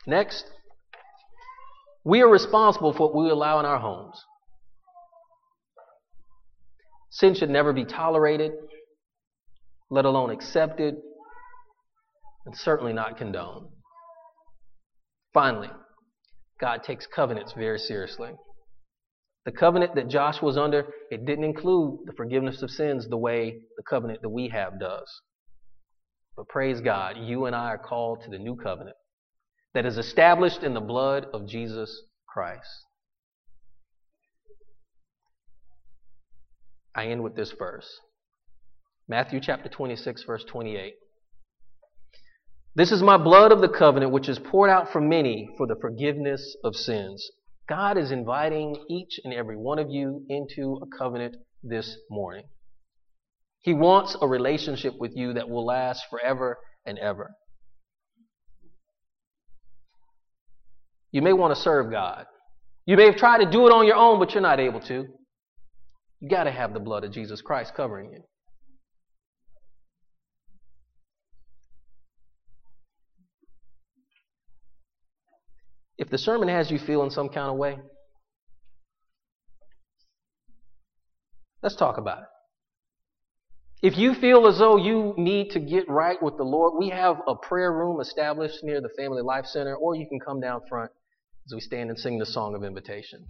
Next, 0.06 0.44
we 2.04 2.22
are 2.22 2.28
responsible 2.28 2.92
for 2.92 3.08
what 3.08 3.16
we 3.16 3.30
allow 3.30 3.60
in 3.60 3.66
our 3.66 3.78
homes. 3.78 4.22
Sin 7.10 7.34
should 7.34 7.50
never 7.50 7.72
be 7.72 7.84
tolerated, 7.84 8.52
let 9.90 10.04
alone 10.04 10.30
accepted, 10.30 10.96
and 12.46 12.56
certainly 12.56 12.92
not 12.92 13.16
condoned. 13.16 13.68
Finally, 15.32 15.70
God 16.60 16.82
takes 16.82 17.06
covenants 17.06 17.52
very 17.52 17.78
seriously. 17.78 18.30
The 19.48 19.52
covenant 19.52 19.94
that 19.94 20.08
Joshua 20.08 20.44
was 20.44 20.58
under, 20.58 20.88
it 21.10 21.24
didn't 21.24 21.44
include 21.44 22.00
the 22.04 22.12
forgiveness 22.12 22.60
of 22.60 22.68
sins 22.68 23.08
the 23.08 23.16
way 23.16 23.60
the 23.78 23.82
covenant 23.82 24.20
that 24.20 24.28
we 24.28 24.48
have 24.48 24.78
does. 24.78 25.10
But 26.36 26.48
praise 26.48 26.82
God, 26.82 27.16
you 27.16 27.46
and 27.46 27.56
I 27.56 27.68
are 27.68 27.78
called 27.78 28.20
to 28.24 28.30
the 28.30 28.36
new 28.38 28.56
covenant 28.56 28.98
that 29.72 29.86
is 29.86 29.96
established 29.96 30.62
in 30.62 30.74
the 30.74 30.82
blood 30.82 31.28
of 31.32 31.48
Jesus 31.48 32.02
Christ. 32.28 32.68
I 36.94 37.06
end 37.06 37.22
with 37.22 37.34
this 37.34 37.52
verse 37.58 37.88
Matthew 39.08 39.40
chapter 39.40 39.70
26, 39.70 40.24
verse 40.24 40.44
28. 40.44 40.92
This 42.74 42.92
is 42.92 43.02
my 43.02 43.16
blood 43.16 43.50
of 43.50 43.62
the 43.62 43.70
covenant, 43.70 44.12
which 44.12 44.28
is 44.28 44.38
poured 44.38 44.68
out 44.68 44.92
for 44.92 45.00
many 45.00 45.48
for 45.56 45.66
the 45.66 45.76
forgiveness 45.80 46.54
of 46.62 46.76
sins. 46.76 47.30
God 47.68 47.98
is 47.98 48.10
inviting 48.10 48.76
each 48.88 49.20
and 49.24 49.34
every 49.34 49.56
one 49.56 49.78
of 49.78 49.90
you 49.90 50.24
into 50.28 50.80
a 50.82 50.98
covenant 50.98 51.36
this 51.62 51.96
morning. 52.10 52.44
He 53.60 53.74
wants 53.74 54.16
a 54.20 54.26
relationship 54.26 54.94
with 54.98 55.12
you 55.14 55.34
that 55.34 55.50
will 55.50 55.66
last 55.66 56.04
forever 56.08 56.56
and 56.86 56.98
ever. 56.98 57.30
You 61.12 61.22
may 61.22 61.32
want 61.32 61.54
to 61.54 61.60
serve 61.60 61.90
God. 61.90 62.24
You 62.86 62.96
may 62.96 63.06
have 63.06 63.16
tried 63.16 63.44
to 63.44 63.50
do 63.50 63.66
it 63.66 63.72
on 63.72 63.86
your 63.86 63.96
own, 63.96 64.18
but 64.18 64.32
you're 64.32 64.42
not 64.42 64.60
able 64.60 64.80
to. 64.80 65.06
You 66.20 66.28
got 66.28 66.44
to 66.44 66.50
have 66.50 66.72
the 66.72 66.80
blood 66.80 67.04
of 67.04 67.12
Jesus 67.12 67.42
Christ 67.42 67.74
covering 67.74 68.10
you. 68.12 68.22
If 75.98 76.10
the 76.10 76.18
sermon 76.18 76.48
has 76.48 76.70
you 76.70 76.78
feeling 76.78 77.10
some 77.10 77.28
kind 77.28 77.50
of 77.50 77.56
way, 77.56 77.78
let's 81.62 81.74
talk 81.74 81.98
about 81.98 82.20
it. 82.20 82.28
If 83.80 83.96
you 83.96 84.14
feel 84.14 84.46
as 84.46 84.58
though 84.58 84.76
you 84.76 85.14
need 85.16 85.50
to 85.50 85.60
get 85.60 85.88
right 85.88 86.20
with 86.20 86.36
the 86.36 86.44
Lord, 86.44 86.74
we 86.78 86.90
have 86.90 87.20
a 87.28 87.34
prayer 87.34 87.72
room 87.72 88.00
established 88.00 88.58
near 88.64 88.80
the 88.80 88.88
Family 88.96 89.22
Life 89.22 89.46
Center, 89.46 89.76
or 89.76 89.94
you 89.94 90.06
can 90.08 90.18
come 90.18 90.40
down 90.40 90.62
front 90.68 90.90
as 91.46 91.54
we 91.54 91.60
stand 91.60 91.90
and 91.90 91.98
sing 91.98 92.18
the 92.18 92.26
song 92.26 92.54
of 92.56 92.64
invitation. 92.64 93.24